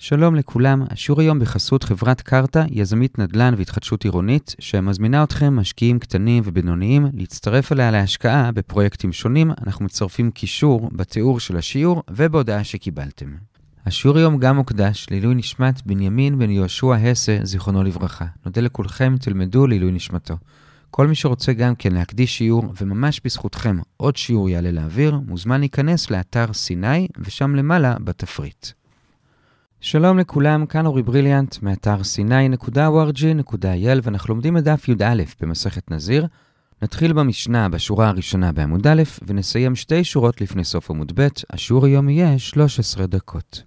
שלום 0.00 0.34
לכולם, 0.34 0.82
השיעור 0.90 1.20
היום 1.20 1.38
בחסות 1.38 1.84
חברת 1.84 2.20
קרתא, 2.20 2.64
יזמית 2.70 3.18
נדל"ן 3.18 3.54
והתחדשות 3.56 4.04
עירונית, 4.04 4.54
שמזמינה 4.58 5.22
אתכם, 5.22 5.56
משקיעים 5.56 5.98
קטנים 5.98 6.42
ובינוניים, 6.46 7.06
להצטרף 7.14 7.72
אליה 7.72 7.90
להשקעה 7.90 8.52
בפרויקטים 8.52 9.12
שונים. 9.12 9.50
אנחנו 9.66 9.84
מצרפים 9.84 10.30
קישור 10.30 10.90
בתיאור 10.92 11.40
של 11.40 11.56
השיעור 11.56 12.02
ובהודעה 12.10 12.64
שקיבלתם. 12.64 13.26
השיעור 13.86 14.18
היום 14.18 14.38
גם 14.38 14.56
מוקדש 14.56 15.06
לעילוי 15.10 15.34
נשמת 15.34 15.86
בנימין 15.86 16.38
בן 16.38 16.50
יהושע 16.50 16.94
הסה, 16.94 17.38
זיכרונו 17.42 17.82
לברכה. 17.84 18.26
נודה 18.46 18.60
לכולכם, 18.60 19.14
תלמדו 19.20 19.66
לעילוי 19.66 19.92
נשמתו. 19.92 20.36
כל 20.90 21.06
מי 21.06 21.14
שרוצה 21.14 21.52
גם 21.52 21.74
כן 21.74 21.92
להקדיש 21.92 22.38
שיעור, 22.38 22.72
וממש 22.80 23.20
בזכותכם 23.24 23.78
עוד 23.96 24.16
שיעור 24.16 24.50
יעלה 24.50 24.70
לאוויר, 24.70 25.20
מוזמן 25.26 25.60
להיכנס 25.60 26.10
לאתר 26.10 26.52
סיני, 26.52 27.08
ושם 27.18 27.54
למעלה 27.54 27.94
בתפריט. 28.04 28.77
שלום 29.80 30.18
לכולם, 30.18 30.66
כאן 30.66 30.86
אורי 30.86 31.02
בריליאנט, 31.02 31.62
מאתר 31.62 32.00
sny.org.il, 32.00 34.00
ואנחנו 34.02 34.34
לומדים 34.34 34.56
את 34.56 34.64
דף 34.64 34.88
י"א 34.88 35.22
במסכת 35.40 35.90
נזיר. 35.90 36.26
נתחיל 36.82 37.12
במשנה 37.12 37.68
בשורה 37.68 38.08
הראשונה 38.08 38.52
בעמוד 38.52 38.86
א', 38.86 39.02
ונסיים 39.26 39.76
שתי 39.76 40.04
שורות 40.04 40.40
לפני 40.40 40.64
סוף 40.64 40.90
עמוד 40.90 41.12
ב', 41.14 41.28
השיעור 41.50 41.86
היום 41.86 42.08
יהיה 42.08 42.38
13 42.38 43.06
דקות. 43.06 43.62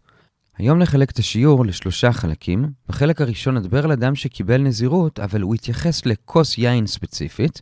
היום 0.57 0.79
נחלק 0.79 1.11
את 1.11 1.17
השיעור 1.17 1.65
לשלושה 1.65 2.11
חלקים. 2.11 2.69
בחלק 2.89 3.21
הראשון 3.21 3.57
נדבר 3.57 3.83
על 3.83 3.91
אדם 3.91 4.15
שקיבל 4.15 4.61
נזירות, 4.61 5.19
אבל 5.19 5.41
הוא 5.41 5.55
התייחס 5.55 6.05
לכוס 6.05 6.57
יין 6.57 6.87
ספציפית. 6.87 7.61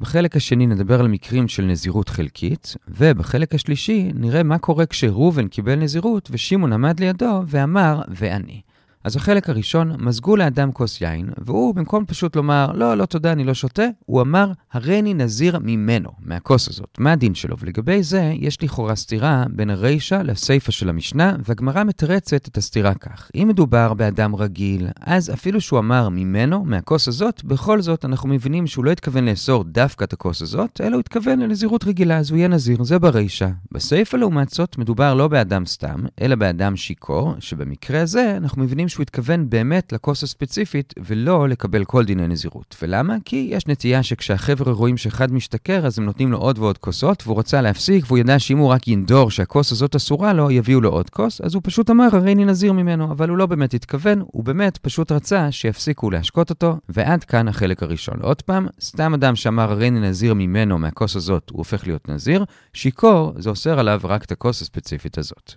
בחלק 0.00 0.36
השני 0.36 0.66
נדבר 0.66 1.00
על 1.00 1.08
מקרים 1.08 1.48
של 1.48 1.62
נזירות 1.62 2.08
חלקית, 2.08 2.76
ובחלק 2.88 3.54
השלישי 3.54 4.10
נראה 4.14 4.42
מה 4.42 4.58
קורה 4.58 4.86
כשראובן 4.86 5.48
קיבל 5.48 5.74
נזירות 5.74 6.28
ושמעון 6.32 6.72
עמד 6.72 7.00
לידו 7.00 7.42
ואמר, 7.46 8.02
ואני. 8.08 8.60
אז 9.06 9.16
החלק 9.16 9.50
הראשון, 9.50 9.92
מזגו 9.98 10.36
לאדם 10.36 10.72
כוס 10.72 11.00
יין, 11.00 11.30
והוא 11.38 11.74
במקום 11.74 12.04
פשוט 12.06 12.36
לומר, 12.36 12.72
לא, 12.74 12.94
לא 12.94 13.06
תודה, 13.06 13.32
אני 13.32 13.44
לא 13.44 13.54
שותה, 13.54 13.82
הוא 14.06 14.20
אמר, 14.20 14.52
הריני 14.72 15.14
נזיר 15.14 15.58
ממנו, 15.62 16.10
מהכוס 16.20 16.68
הזאת. 16.68 16.96
מה 16.98 17.12
הדין 17.12 17.34
שלו? 17.34 17.56
ולגבי 17.60 18.02
זה, 18.02 18.32
יש 18.34 18.62
לכאורה 18.62 18.96
סתירה 18.96 19.44
בין 19.50 19.70
הרישא 19.70 20.14
לסיפא 20.14 20.72
של 20.72 20.88
המשנה, 20.88 21.36
והגמרא 21.44 21.84
מתרצת 21.84 22.48
את 22.48 22.56
הסתירה 22.56 22.94
כך. 22.94 23.30
אם 23.34 23.48
מדובר 23.48 23.94
באדם 23.94 24.36
רגיל, 24.36 24.88
אז 25.00 25.30
אפילו 25.30 25.60
שהוא 25.60 25.78
אמר 25.78 26.08
ממנו, 26.08 26.64
מהכוס 26.64 27.08
הזאת, 27.08 27.44
בכל 27.44 27.80
זאת 27.80 28.04
אנחנו 28.04 28.28
מבינים 28.28 28.66
שהוא 28.66 28.84
לא 28.84 28.90
התכוון 28.90 29.24
לאסור 29.28 29.64
דווקא 29.64 30.04
את 30.04 30.12
הכוס 30.12 30.42
הזאת, 30.42 30.80
אלא 30.80 30.92
הוא 30.94 31.00
התכוון 31.00 31.38
לנזירות 31.38 31.84
רגילה, 31.84 32.18
אז 32.18 32.30
הוא 32.30 32.36
יהיה 32.38 32.48
נזיר, 32.48 32.84
זה 32.84 32.98
ברישא. 32.98 33.48
בסיפא 33.72 34.16
לעומת 34.16 34.48
זאת, 34.48 34.78
מדובר 34.78 35.14
לא 35.14 35.28
באדם 35.28 35.66
סתם, 35.66 36.04
אלא 36.20 36.34
באדם 36.34 36.76
שיכור, 36.76 37.34
שבמקרה 37.38 38.00
הזה 38.02 38.36
אנחנו 38.36 38.62
מבינים 38.62 38.88
שהוא 38.96 39.02
התכוון 39.02 39.50
באמת 39.50 39.92
לכוס 39.92 40.22
הספציפית, 40.22 40.94
ולא 41.04 41.48
לקבל 41.48 41.84
כל 41.84 42.04
דיני 42.04 42.28
נזירות. 42.28 42.76
ולמה? 42.82 43.16
כי 43.24 43.48
יש 43.50 43.66
נטייה 43.66 44.02
שכשהחבר'ה 44.02 44.72
רואים 44.72 44.96
שאחד 44.96 45.32
משתכר, 45.32 45.86
אז 45.86 45.98
הם 45.98 46.04
נותנים 46.04 46.32
לו 46.32 46.38
עוד 46.38 46.58
ועוד 46.58 46.78
כוסות, 46.78 47.22
והוא 47.26 47.38
רצה 47.38 47.60
להפסיק, 47.60 48.04
והוא 48.06 48.18
ידע 48.18 48.38
שאם 48.38 48.58
הוא 48.58 48.68
רק 48.68 48.88
ינדור 48.88 49.30
שהכוס 49.30 49.72
הזאת 49.72 49.96
אסורה 49.96 50.32
לו, 50.32 50.50
יביאו 50.50 50.80
לו 50.80 50.90
עוד 50.90 51.10
כוס, 51.10 51.40
אז 51.40 51.54
הוא 51.54 51.62
פשוט 51.64 51.90
אמר, 51.90 52.08
הרי 52.12 52.32
אני 52.32 52.44
נזיר 52.44 52.72
ממנו, 52.72 53.12
אבל 53.12 53.28
הוא 53.28 53.38
לא 53.38 53.46
באמת 53.46 53.74
התכוון, 53.74 54.22
הוא 54.26 54.44
באמת 54.44 54.76
פשוט 54.76 55.12
רצה 55.12 55.52
שיפסיקו 55.52 56.10
להשקות 56.10 56.50
אותו, 56.50 56.76
ועד 56.88 57.24
כאן 57.24 57.48
החלק 57.48 57.82
הראשון. 57.82 58.16
עוד 58.20 58.42
פעם, 58.42 58.66
סתם 58.80 59.14
אדם 59.14 59.36
שאמר, 59.36 59.70
הרי 59.70 59.88
אני 59.88 60.00
נזיר 60.00 60.34
ממנו, 60.34 60.78
מהכוס 60.78 61.16
הזאת, 61.16 61.50
הוא 61.50 61.58
הופך 61.58 61.86
להיות 61.86 62.08
נזיר, 62.08 62.44
שיכור, 62.72 63.32
זה 63.38 63.50
אוסר 63.50 63.78
עליו 63.78 64.00
רק 64.04 64.24
את 64.24 64.32
הכוס 64.32 64.62
הספציפית 64.62 65.18
הזאת. 65.18 65.54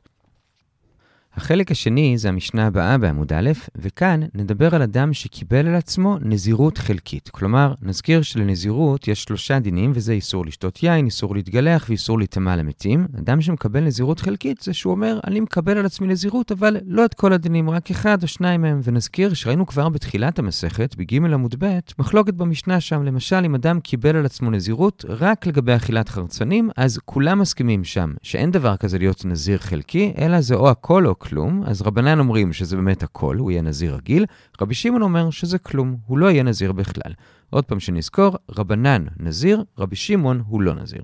החלק 1.36 1.72
השני 1.72 2.18
זה 2.18 2.30
המשנה 2.30 2.68
הבאה 2.68 2.98
בעמוד 2.98 3.34
א', 3.34 3.50
וכאן 3.76 4.20
נדבר 4.34 4.76
על 4.76 4.82
אדם 4.82 5.14
שקיבל 5.14 5.68
על 5.68 5.76
עצמו 5.76 6.18
נזירות 6.22 6.78
חלקית. 6.78 7.30
כלומר, 7.30 7.74
נזכיר 7.82 8.22
שלנזירות 8.22 9.08
יש 9.08 9.24
שלושה 9.24 9.60
דינים, 9.60 9.92
וזה 9.96 10.14
איסור 10.14 10.46
לשתות 10.46 10.84
יין, 10.84 11.06
איסור 11.06 11.36
להתגלח 11.36 11.86
ואיסור 11.90 12.18
להיטמע 12.18 12.56
למתים. 12.56 13.08
אדם 13.20 13.42
שמקבל 13.42 13.84
נזירות 13.84 14.20
חלקית 14.20 14.62
זה 14.62 14.74
שהוא 14.74 14.92
אומר, 14.92 15.20
אני 15.28 15.40
מקבל 15.40 15.78
על 15.78 15.86
עצמי 15.86 16.08
נזירות, 16.08 16.52
אבל 16.52 16.78
לא 16.86 17.06
את 17.06 17.14
כל 17.14 17.34
הדינים, 17.34 17.70
רק 17.70 17.92
אחד 17.92 18.24
או 18.24 18.28
שניים 18.28 18.62
מהם. 18.62 18.80
ונזכיר 18.84 19.34
שראינו 19.34 19.66
כבר 19.66 19.90
בתחילת 19.90 20.40
המסכת, 20.40 20.96
בג' 20.96 21.16
עמוד 21.16 21.56
ב', 21.60 21.80
מחלוקת 22.00 22.34
במשנה 22.34 22.80
שם, 22.80 23.04
למשל, 23.04 23.42
אם 23.46 23.56
אדם 23.56 23.80
קיבל 23.80 24.16
על 24.16 24.26
עצמו 24.26 24.52
נזירות 24.52 25.06
רק 25.10 25.48
לגבי 25.48 25.76
אכילת 25.76 26.10
חרצנים, 26.10 26.70
אז 26.78 27.00
כולם 27.06 27.40
מסכימים 27.40 27.84
שם 27.84 28.14
שאין 28.24 28.52
דבר 28.52 28.78
כזה 28.78 28.98
להיות 28.98 29.26
נזיר 29.26 29.58
חלקי, 29.58 30.14
אלא 30.18 30.42
זה 30.42 30.56
או 30.56 30.70
הכל 30.70 31.08
או 31.08 31.19
כלום, 31.20 31.64
אז 31.66 31.82
רבנן 31.82 32.20
אומרים 32.20 32.54
שזה 32.54 32.76
באמת 32.76 33.04
הכל, 33.04 33.36
הוא 33.36 33.52
יהיה 33.52 33.62
נזיר 33.62 33.96
רגיל, 33.96 34.26
רבי 34.62 34.74
שמעון 34.74 35.02
אומר 35.02 35.30
שזה 35.30 35.58
כלום, 35.58 35.98
הוא 36.06 36.18
לא 36.18 36.32
יהיה 36.32 36.44
נזיר 36.44 36.72
בכלל. 36.72 37.14
עוד 37.50 37.66
פעם 37.66 37.80
שנזכור, 37.80 38.36
רבנן 38.58 39.06
נזיר, 39.20 39.64
רבי 39.78 39.96
שמעון 39.96 40.44
הוא 40.48 40.62
לא 40.62 40.74
נזיר. 40.76 41.02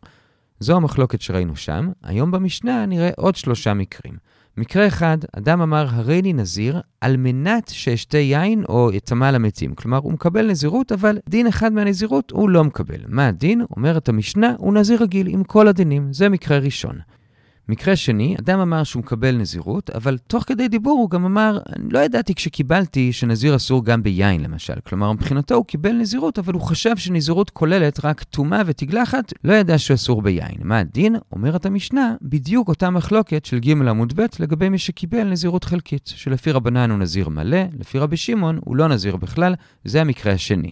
זו 0.59 0.76
המחלוקת 0.76 1.22
שראינו 1.22 1.56
שם, 1.56 1.90
היום 2.03 2.31
במשנה 2.31 2.86
נראה 2.86 3.09
עוד 3.18 3.36
שלושה 3.36 3.74
מקרים. 3.74 4.14
מקרה 4.58 4.88
אחד, 4.88 5.18
אדם 5.38 5.62
אמר, 5.62 5.88
הריני 5.90 6.34
נזיר, 6.34 6.82
על 7.02 7.18
מנת 7.18 7.68
שאשתה 7.68 8.18
יין 8.18 8.64
או 8.70 8.92
יטמע 8.94 9.32
למתים. 9.32 9.76
כלומר, 9.76 9.97
הוא 9.97 10.14
מקבל 10.14 10.52
נזירות, 10.52 10.92
אבל 10.92 11.18
דין 11.30 11.47
אחד 11.47 11.74
מהנזירות 11.74 12.32
הוא 12.32 12.50
לא 12.50 12.64
מקבל. 12.64 13.00
מה 13.08 13.28
הדין? 13.28 13.66
אומרת 13.78 14.09
המשנה, 14.09 14.53
הוא 14.58 14.74
נזיר 14.74 15.03
רגיל 15.03 15.28
עם 15.28 15.44
כל 15.44 15.68
הדינים. 15.68 16.14
זה 16.14 16.30
מקרה 16.30 16.58
ראשון. 16.58 17.00
מקרה 17.70 17.96
שני, 17.96 18.36
אדם 18.40 18.59
אמר 18.59 18.84
שהוא 18.84 19.00
מקבל 19.00 19.36
נזירות, 19.36 19.90
אבל 19.90 20.18
תוך 20.18 20.44
כדי 20.48 20.68
דיבור 20.68 21.00
הוא 21.00 21.09
גם 21.09 21.26
אמר, 21.26 21.59
לא 21.92 22.00
ידעתי 22.00 22.36
כשקיבלתי 22.36 23.14
שנזיר 23.14 23.56
אסור 23.56 23.86
גם 23.86 24.03
ביין 24.03 24.42
למשל. 24.44 24.74
כלומר, 24.88 25.12
מבחינתו 25.12 25.56
הוא 25.56 25.66
קיבל 25.66 25.92
נזירות, 25.92 26.40
אבל 26.40 26.53
הוא 26.53 26.62
חשב 26.62 26.98
שנזירות 26.98 27.50
כוללת 27.50 28.06
רק 28.06 28.24
טומאה 28.24 28.62
ותגלחת, 28.66 29.34
לא 29.44 29.53
ידע 29.53 29.78
שאסור 29.78 30.22
ביין. 30.22 30.58
מה 30.64 30.80
הדין? 30.80 31.16
אומרת 31.31 31.66
המשנה, 31.66 32.16
בדיוק 32.22 32.68
אותה 32.68 32.90
מחלוקת 32.90 33.46
של 33.46 33.59
ג' 33.59 33.72
עמוד 33.72 34.14
ב' 34.16 34.26
לגבי 34.40 34.70
מי 34.70 34.78
שקיבל 34.78 35.24
נזירות 35.24 35.64
חלקית, 35.64 36.14
שלפי 36.16 36.52
רבנן 36.52 36.92
הוא 36.92 37.00
נזיר 37.00 37.30
מלא, 37.30 37.62
לפי 37.80 38.00
רבי 38.00 38.18
שמעון 38.18 38.59
הוא 38.66 38.76
לא 38.76 38.88
נזיר 38.88 39.16
בכלל, 39.16 39.56
זה 39.86 40.02
המקרה 40.02 40.34
השני. 40.34 40.72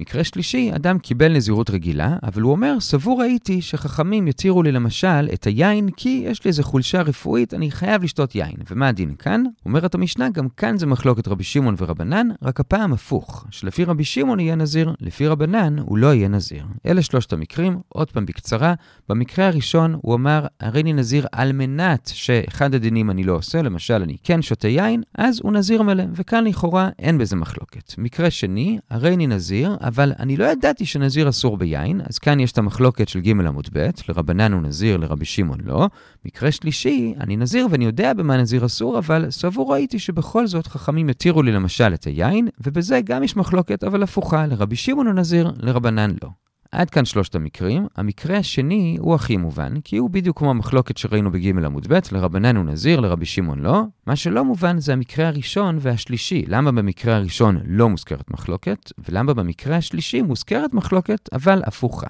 מקרה 0.00 0.24
שלישי, 0.24 0.70
אדם 0.76 0.98
קיבל 0.98 1.32
נזירות 1.32 1.70
רגילה, 1.70 2.16
אבל 2.22 2.42
הוא 2.42 2.52
אומר, 2.52 2.80
סבור 2.80 3.22
הייתי 3.22 3.62
שחכמים 3.62 4.28
יתירו 4.28 4.62
לי 4.62 4.72
למשל 4.72 5.28
את 5.34 5.44
היין, 5.44 5.88
כי 5.96 6.24
יש 6.26 6.44
לי 6.44 6.48
איזו 6.48 6.62
חולשה 6.62 7.02
רפואית, 7.02 7.54
אני 7.54 7.70
חייב 7.70 8.02
לשתות 8.02 8.34
יין. 8.34 8.56
ומה 8.70 8.88
הדין 8.88 9.14
כאן? 9.14 9.44
אומרת 9.66 9.94
המשנה, 9.94 10.28
גם 10.28 10.48
כאן 10.48 10.78
זה 10.78 10.86
מחלוקת 10.86 11.28
רבי 11.28 11.44
שמעון 11.44 11.74
ורבנן, 11.78 12.28
רק 12.42 12.60
הפעם 12.60 12.92
הפוך, 12.92 13.44
שלפי 13.50 13.84
רבי 13.84 14.04
שמעון 14.04 14.40
יהיה 14.40 14.54
נזיר, 14.54 14.94
לפי 15.00 15.26
רבנן 15.26 15.78
הוא 15.78 15.98
לא 15.98 16.14
יהיה 16.14 16.28
נזיר. 16.28 16.64
אלה 16.86 17.02
שלושת 17.02 17.32
המקרים, 17.32 17.78
עוד 17.88 18.10
פעם 18.10 18.26
בקצרה. 18.26 18.74
במקרה 19.08 19.46
הראשון 19.46 19.96
הוא 20.02 20.14
אמר, 20.14 20.46
הרי 20.60 20.80
אני 20.80 20.92
נזיר 20.92 21.26
על 21.32 21.52
מנת 21.52 22.10
שאחד 22.14 22.74
הדינים 22.74 23.10
אני 23.10 23.24
לא 23.24 23.32
עושה, 23.32 23.62
למשל 23.62 24.02
אני 24.02 24.16
כן 24.24 24.42
שותה 24.42 24.68
יין, 24.68 25.02
אז 25.18 25.40
הוא 25.42 25.52
נזיר 25.52 25.82
מלא, 25.82 26.04
וכאן 26.14 26.44
לכאורה 26.44 26.88
אין 26.98 27.18
בזה 27.18 27.36
מחלוקת. 27.36 27.94
מקרה 27.98 28.30
שני, 28.30 28.78
הרי 28.90 29.14
אני 29.14 29.26
נזיר, 29.26 29.76
אבל 29.84 30.12
אני 30.18 30.36
לא 30.36 30.44
ידעתי 30.44 30.86
שנזיר 30.86 31.28
אסור 31.28 31.56
ביין, 31.56 32.00
אז 32.04 32.18
כאן 32.18 32.40
יש 32.40 32.52
את 32.52 32.58
המחלוקת 32.58 33.08
של 33.08 33.20
ג' 33.20 33.30
עמוד 33.30 33.68
ב', 33.72 33.90
לרבנן 34.08 34.52
הוא 34.52 34.62
נזיר, 34.62 34.96
לרבי 34.96 35.24
שמעון 35.24 35.58
לא. 35.64 35.88
מקרה 36.24 36.52
שלישי, 36.52 37.14
אני 37.20 37.36
נזיר 37.36 37.66
ואני 37.70 37.84
יודע 37.84 38.14
במה 38.14 38.36
נזיר 38.36 38.66
אסור, 38.66 38.98
אבל 38.98 39.30
סבור 39.30 39.72
ראיתי 39.72 39.98
שבכל 39.98 40.46
זאת 40.46 40.66
חכמים 40.66 41.10
יתירו 41.10 41.42
לי 41.42 41.52
למשל 41.52 41.94
את 41.94 42.04
היין, 42.04 42.48
ובזה 42.60 43.00
גם 43.04 43.22
יש 43.22 43.36
מחלוקת, 43.36 43.84
אבל 43.84 44.02
הפוכה, 44.02 44.46
לרבי 44.46 44.76
שמעון 44.76 45.06
הוא 45.06 45.14
נזיר, 45.14 45.52
לרבנן 45.58 46.10
לא. 46.22 46.28
עד 46.74 46.90
כאן 46.90 47.04
שלושת 47.04 47.34
המקרים. 47.34 47.86
המקרה 47.96 48.36
השני 48.36 48.96
הוא 49.00 49.14
הכי 49.14 49.36
מובן, 49.36 49.80
כי 49.84 49.96
הוא 49.96 50.10
בדיוק 50.10 50.38
כמו 50.38 50.50
המחלוקת 50.50 50.96
שראינו 50.96 51.32
בג' 51.32 51.64
עמוד 51.64 51.86
ב', 51.88 51.98
לרבנן 52.12 52.56
הוא 52.56 52.64
נזיר, 52.64 53.00
לרבי 53.00 53.26
שמעון 53.26 53.58
לא. 53.58 53.82
מה 54.06 54.16
שלא 54.16 54.44
מובן 54.44 54.78
זה 54.78 54.92
המקרה 54.92 55.28
הראשון 55.28 55.78
והשלישי. 55.80 56.44
למה 56.48 56.72
במקרה 56.72 57.16
הראשון 57.16 57.60
לא 57.66 57.88
מוזכרת 57.88 58.30
מחלוקת, 58.30 58.92
ולמה 59.08 59.34
במקרה 59.34 59.76
השלישי 59.76 60.22
מוזכרת 60.22 60.74
מחלוקת, 60.74 61.28
אבל 61.32 61.62
הפוכה. 61.66 62.08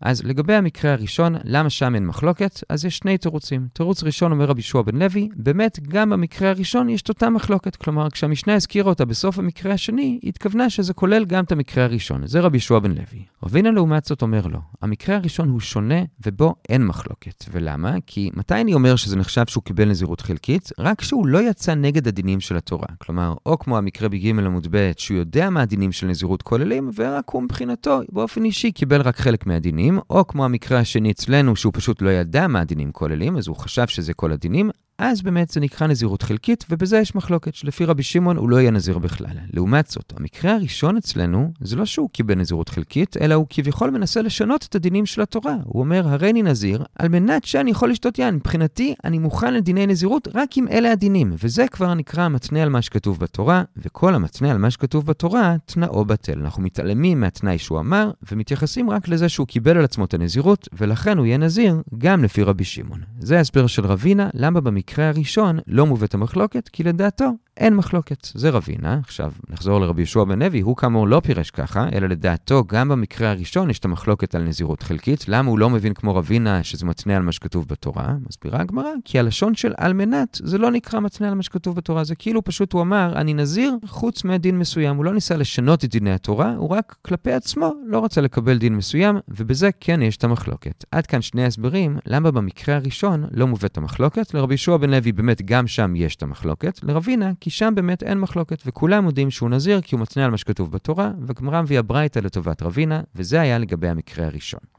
אז 0.00 0.24
לגבי 0.24 0.54
המקרה 0.54 0.92
הראשון, 0.92 1.34
למה 1.44 1.70
שם 1.70 1.94
אין 1.94 2.06
מחלוקת? 2.06 2.60
אז 2.68 2.84
יש 2.84 2.96
שני 2.96 3.18
תירוצים. 3.18 3.68
תירוץ 3.72 4.02
ראשון 4.02 4.32
אומר 4.32 4.44
רבי 4.44 4.60
ישוע 4.60 4.82
בן 4.82 4.96
לוי, 4.96 5.28
באמת 5.36 5.78
גם 5.88 6.10
במקרה 6.10 6.50
הראשון 6.50 6.88
יש 6.88 7.02
את 7.02 7.08
אותה 7.08 7.30
מחלוקת. 7.30 7.76
כלומר, 7.76 8.10
כשהמשנה 8.10 8.54
הזכירה 8.54 8.88
אותה 8.88 9.04
בסוף 9.04 9.38
המקרה 9.38 9.72
השני, 9.72 10.18
היא 10.22 10.28
התכוונה 10.28 10.70
שזה 10.70 10.94
כולל 10.94 11.24
גם 11.24 11.44
את 11.44 11.52
המקרה 11.52 11.84
הראשון. 11.84 12.26
זה 12.26 12.40
רבי 12.40 12.56
ישוע 12.56 12.78
בן 12.78 12.90
לוי. 12.90 13.24
רבינה 13.42 13.70
לעומת 13.70 14.04
זאת 14.04 14.22
אומר 14.22 14.46
לו, 14.46 14.58
המקרה 14.82 15.16
הראשון 15.16 15.48
הוא 15.48 15.60
שונה 15.60 16.02
ובו 16.26 16.54
אין 16.68 16.86
מחלוקת. 16.86 17.44
ולמה? 17.52 17.94
כי 18.06 18.30
מתי 18.34 18.60
אני 18.60 18.74
אומר 18.74 18.96
שזה 18.96 19.16
נחשב 19.16 19.46
שהוא 19.46 19.62
קיבל 19.64 19.88
נזירות 19.88 20.20
חלקית? 20.20 20.70
רק 20.78 21.02
שהוא 21.02 21.26
לא 21.26 21.50
יצא 21.50 21.74
נגד 21.74 22.08
הדינים 22.08 22.40
של 22.40 22.56
התורה. 22.56 22.88
כלומר, 22.98 23.34
או 23.46 23.58
כמו 23.58 23.78
המקרה 23.78 24.08
בג' 24.08 24.28
עמוד 24.28 24.66
ב', 24.70 24.92
שהוא 24.96 25.18
יודע 25.18 25.50
מה 25.50 25.62
הדינים 25.62 25.92
של 25.92 26.06
נזירות 26.06 26.42
כוללים, 26.42 26.90
ורק 26.96 27.30
הוא 27.30 27.42
מבחינתו, 27.42 28.00
באופן 28.12 28.44
אישי, 28.44 28.72
קיבל 28.72 29.00
רק 29.00 29.16
חלק 29.16 29.46
מהדינים. 29.46 29.85
הדינים, 29.86 30.00
או 30.10 30.26
כמו 30.26 30.44
המקרה 30.44 30.78
השני 30.78 31.10
אצלנו, 31.10 31.56
שהוא 31.56 31.72
פשוט 31.76 32.02
לא 32.02 32.10
ידע 32.10 32.46
מה 32.46 32.60
הדינים 32.60 32.92
כוללים, 32.92 33.36
אז 33.36 33.48
הוא 33.48 33.56
חשב 33.56 33.86
שזה 33.86 34.14
כל 34.14 34.32
הדינים, 34.32 34.70
אז 34.98 35.22
באמת 35.22 35.48
זה 35.48 35.60
נקרא 35.60 35.86
נזירות 35.86 36.22
חלקית, 36.22 36.64
ובזה 36.70 36.98
יש 36.98 37.14
מחלוקת, 37.14 37.54
שלפי 37.54 37.84
רבי 37.84 38.02
שמעון 38.02 38.36
הוא 38.36 38.50
לא 38.50 38.56
יהיה 38.56 38.70
נזיר 38.70 38.98
בכלל. 38.98 39.36
לעומת 39.52 39.86
זאת, 39.86 40.12
המקרה 40.16 40.54
הראשון 40.54 40.96
אצלנו, 40.96 41.52
זה 41.60 41.76
לא 41.76 41.84
שהוא 41.84 42.10
קיבל 42.10 42.34
נזירות 42.34 42.68
חלקית, 42.68 43.16
אלא 43.20 43.34
הוא 43.34 43.46
כביכול 43.50 43.90
מנסה 43.90 44.22
לשנות 44.22 44.66
את 44.68 44.74
הדינים 44.74 45.06
של 45.06 45.22
התורה. 45.22 45.56
הוא 45.64 45.82
אומר, 45.82 46.08
הריני 46.08 46.42
נזיר, 46.42 46.84
על 46.98 47.08
מנת 47.08 47.44
שאני 47.44 47.70
יכול 47.70 47.90
לשתות 47.90 48.18
יין. 48.18 48.34
מבחינתי, 48.34 48.94
אני 49.04 49.18
מוכן 49.18 49.54
לדיני 49.54 49.86
נזירות 49.86 50.28
רק 50.34 50.56
עם 50.56 50.68
אלה 50.68 50.92
הדינים, 50.92 51.34
וזה 51.42 51.66
כבר 51.70 51.94
נקרא 51.94 52.22
המתנה 52.22 52.62
על 52.62 52.68
מה 52.68 52.82
שכתוב 52.82 53.18
בתורה, 53.18 53.62
וכל 53.76 54.14
המתנה 54.14 54.50
על 54.50 54.58
מה 54.58 54.70
שכתוב 54.70 55.06
בתורה, 55.06 55.56
תנאו 55.66 56.04
בטל. 56.04 56.38
אנחנו 56.40 56.62
מתעלמים 56.62 57.20
מהתנאי 57.20 57.58
שהוא 57.58 57.80
אמר, 57.80 58.10
ומתייחסים 58.32 58.90
רק 58.90 59.08
לזה 59.08 59.28
שהוא 59.28 59.46
קיבל 59.46 59.76
על 59.76 59.84
עצמו 59.84 60.04
את 60.04 60.14
הנזירות, 60.14 60.68
ולכן 60.72 61.18
הוא 61.18 61.26
יהיה 61.26 61.38
נזיר 61.38 61.82
גם 61.98 62.24
לפי 62.24 62.42
רבי 62.42 62.64
שמעון. 62.64 63.00
זה 63.18 63.38
ההסבר 63.38 63.66
של 63.66 63.86
רבינה, 63.86 64.28
למה 64.34 64.60
במקרה 64.60 64.85
הראשון 64.96 65.58
לא 65.66 65.86
מובאת 65.86 66.14
המחלוקת, 66.14 66.68
כי 66.68 66.82
לדעתו 66.82 67.32
אין 67.56 67.74
מחלוקת. 67.74 68.28
זה 68.34 68.50
רבינה. 68.50 68.98
עכשיו, 69.02 69.32
נחזור 69.50 69.80
לרבי 69.80 70.02
יהושע 70.02 70.24
בן 70.24 70.42
לוי, 70.42 70.60
הוא 70.60 70.76
כאמור 70.76 71.08
לא 71.08 71.20
פירש 71.24 71.50
ככה, 71.50 71.88
אלא 71.92 72.06
לדעתו, 72.06 72.64
גם 72.66 72.88
במקרה 72.88 73.30
הראשון 73.30 73.70
יש 73.70 73.78
את 73.78 73.84
המחלוקת 73.84 74.34
על 74.34 74.42
נזירות 74.42 74.82
חלקית. 74.82 75.24
למה 75.28 75.50
הוא 75.50 75.58
לא 75.58 75.70
מבין 75.70 75.94
כמו 75.94 76.14
רבינה 76.14 76.64
שזה 76.64 76.86
מתנה 76.86 77.16
על 77.16 77.22
מה 77.22 77.32
שכתוב 77.32 77.68
בתורה? 77.68 78.14
מסבירה 78.28 78.60
הגמרא, 78.60 78.90
כי 79.04 79.18
הלשון 79.18 79.54
של 79.54 79.72
על 79.76 79.92
מנת 79.92 80.40
זה 80.42 80.58
לא 80.58 80.70
נקרא 80.70 81.00
מתנה 81.00 81.28
על 81.28 81.34
מה 81.34 81.42
שכתוב 81.42 81.76
בתורה, 81.76 82.04
זה 82.04 82.14
כאילו 82.14 82.44
פשוט 82.44 82.72
הוא 82.72 82.82
אמר, 82.82 83.12
אני 83.16 83.34
נזיר 83.34 83.76
חוץ 83.86 84.24
מדין 84.24 84.58
מסוים. 84.58 84.96
הוא 84.96 85.04
לא 85.04 85.14
ניסה 85.14 85.36
לשנות 85.36 85.84
את 85.84 85.90
דיני 85.90 86.12
התורה, 86.12 86.54
הוא 86.56 86.68
רק 86.68 86.96
כלפי 87.02 87.32
עצמו 87.32 87.72
לא 87.86 88.04
רצה 88.04 88.20
לקבל 88.20 88.58
דין 88.58 88.76
מסוים, 88.76 89.18
ובזה 89.28 89.70
כן 89.80 90.02
יש 90.02 90.16
את 90.16 90.24
המחלוקת. 90.24 90.84
עד 90.90 91.06
כאן 91.06 91.22
שני 91.22 91.44
הסברים, 91.44 91.98
למה 92.06 92.30
במקרה 92.30 92.76
הראשון 92.76 93.24
לא 93.32 93.46
מובאת 93.46 93.76
המחלוקת. 93.76 94.34
לרבי 94.34 94.54
יהושע 94.54 94.75
בן 94.78 94.90
לוי 94.90 95.12
באמת 95.12 95.42
גם 95.42 95.66
שם 95.66 95.96
יש 95.96 96.16
את 96.16 96.22
המחלוקת. 96.22 96.80
לרבינה, 96.82 97.32
כי 97.40 97.50
שם 97.50 97.72
באמת 97.76 98.02
אין 98.02 98.18
מחלוקת, 98.18 98.62
וכולם 98.66 99.04
מודים 99.04 99.30
שהוא 99.30 99.50
נזיר 99.50 99.80
כי 99.80 99.94
הוא 99.94 100.02
מתנה 100.02 100.24
על 100.24 100.30
מה 100.30 100.36
שכתוב 100.36 100.72
בתורה, 100.72 101.10
וגמרא 101.26 101.62
מביאה 101.62 101.82
ברייתא 101.82 102.18
לטובת 102.18 102.62
רבינה, 102.62 103.00
וזה 103.14 103.40
היה 103.40 103.58
לגבי 103.58 103.88
המקרה 103.88 104.26
הראשון. 104.26 104.75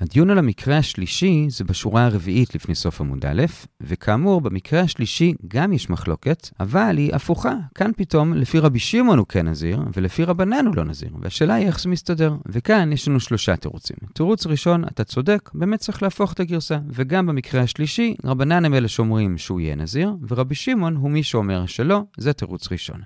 הדיון 0.00 0.30
על 0.30 0.38
המקרה 0.38 0.76
השלישי 0.76 1.46
זה 1.48 1.64
בשורה 1.64 2.04
הרביעית 2.04 2.54
לפני 2.54 2.74
סוף 2.74 3.00
עמוד 3.00 3.26
א', 3.26 3.42
וכאמור, 3.80 4.40
במקרה 4.40 4.80
השלישי 4.80 5.34
גם 5.48 5.72
יש 5.72 5.90
מחלוקת, 5.90 6.48
אבל 6.60 6.96
היא 6.96 7.14
הפוכה. 7.14 7.54
כאן 7.74 7.90
פתאום, 7.96 8.34
לפי 8.34 8.58
רבי 8.58 8.78
שמעון 8.78 9.18
הוא 9.18 9.26
כן 9.26 9.48
נזיר, 9.48 9.82
ולפי 9.96 10.24
רבנן 10.24 10.66
הוא 10.66 10.76
לא 10.76 10.84
נזיר. 10.84 11.10
והשאלה 11.20 11.54
היא 11.54 11.66
איך 11.66 11.80
זה 11.80 11.88
מסתדר. 11.88 12.34
וכאן 12.46 12.92
יש 12.92 13.08
לנו 13.08 13.20
שלושה 13.20 13.56
תירוצים. 13.56 13.96
תירוץ 14.14 14.46
ראשון, 14.46 14.84
אתה 14.84 15.04
צודק, 15.04 15.50
באמת 15.54 15.80
צריך 15.80 16.02
להפוך 16.02 16.32
את 16.32 16.40
הגרסה. 16.40 16.78
וגם 16.88 17.26
במקרה 17.26 17.60
השלישי, 17.60 18.16
רבנן 18.24 18.64
הם 18.64 18.74
אלה 18.74 18.88
שאומרים 18.88 19.38
שהוא 19.38 19.60
יהיה 19.60 19.76
נזיר, 19.76 20.12
ורבי 20.28 20.54
שמעון 20.54 20.96
הוא 20.96 21.10
מי 21.10 21.22
שאומר 21.22 21.66
שלא, 21.66 22.02
זה 22.18 22.32
תירוץ 22.32 22.72
ראשון. 22.72 23.00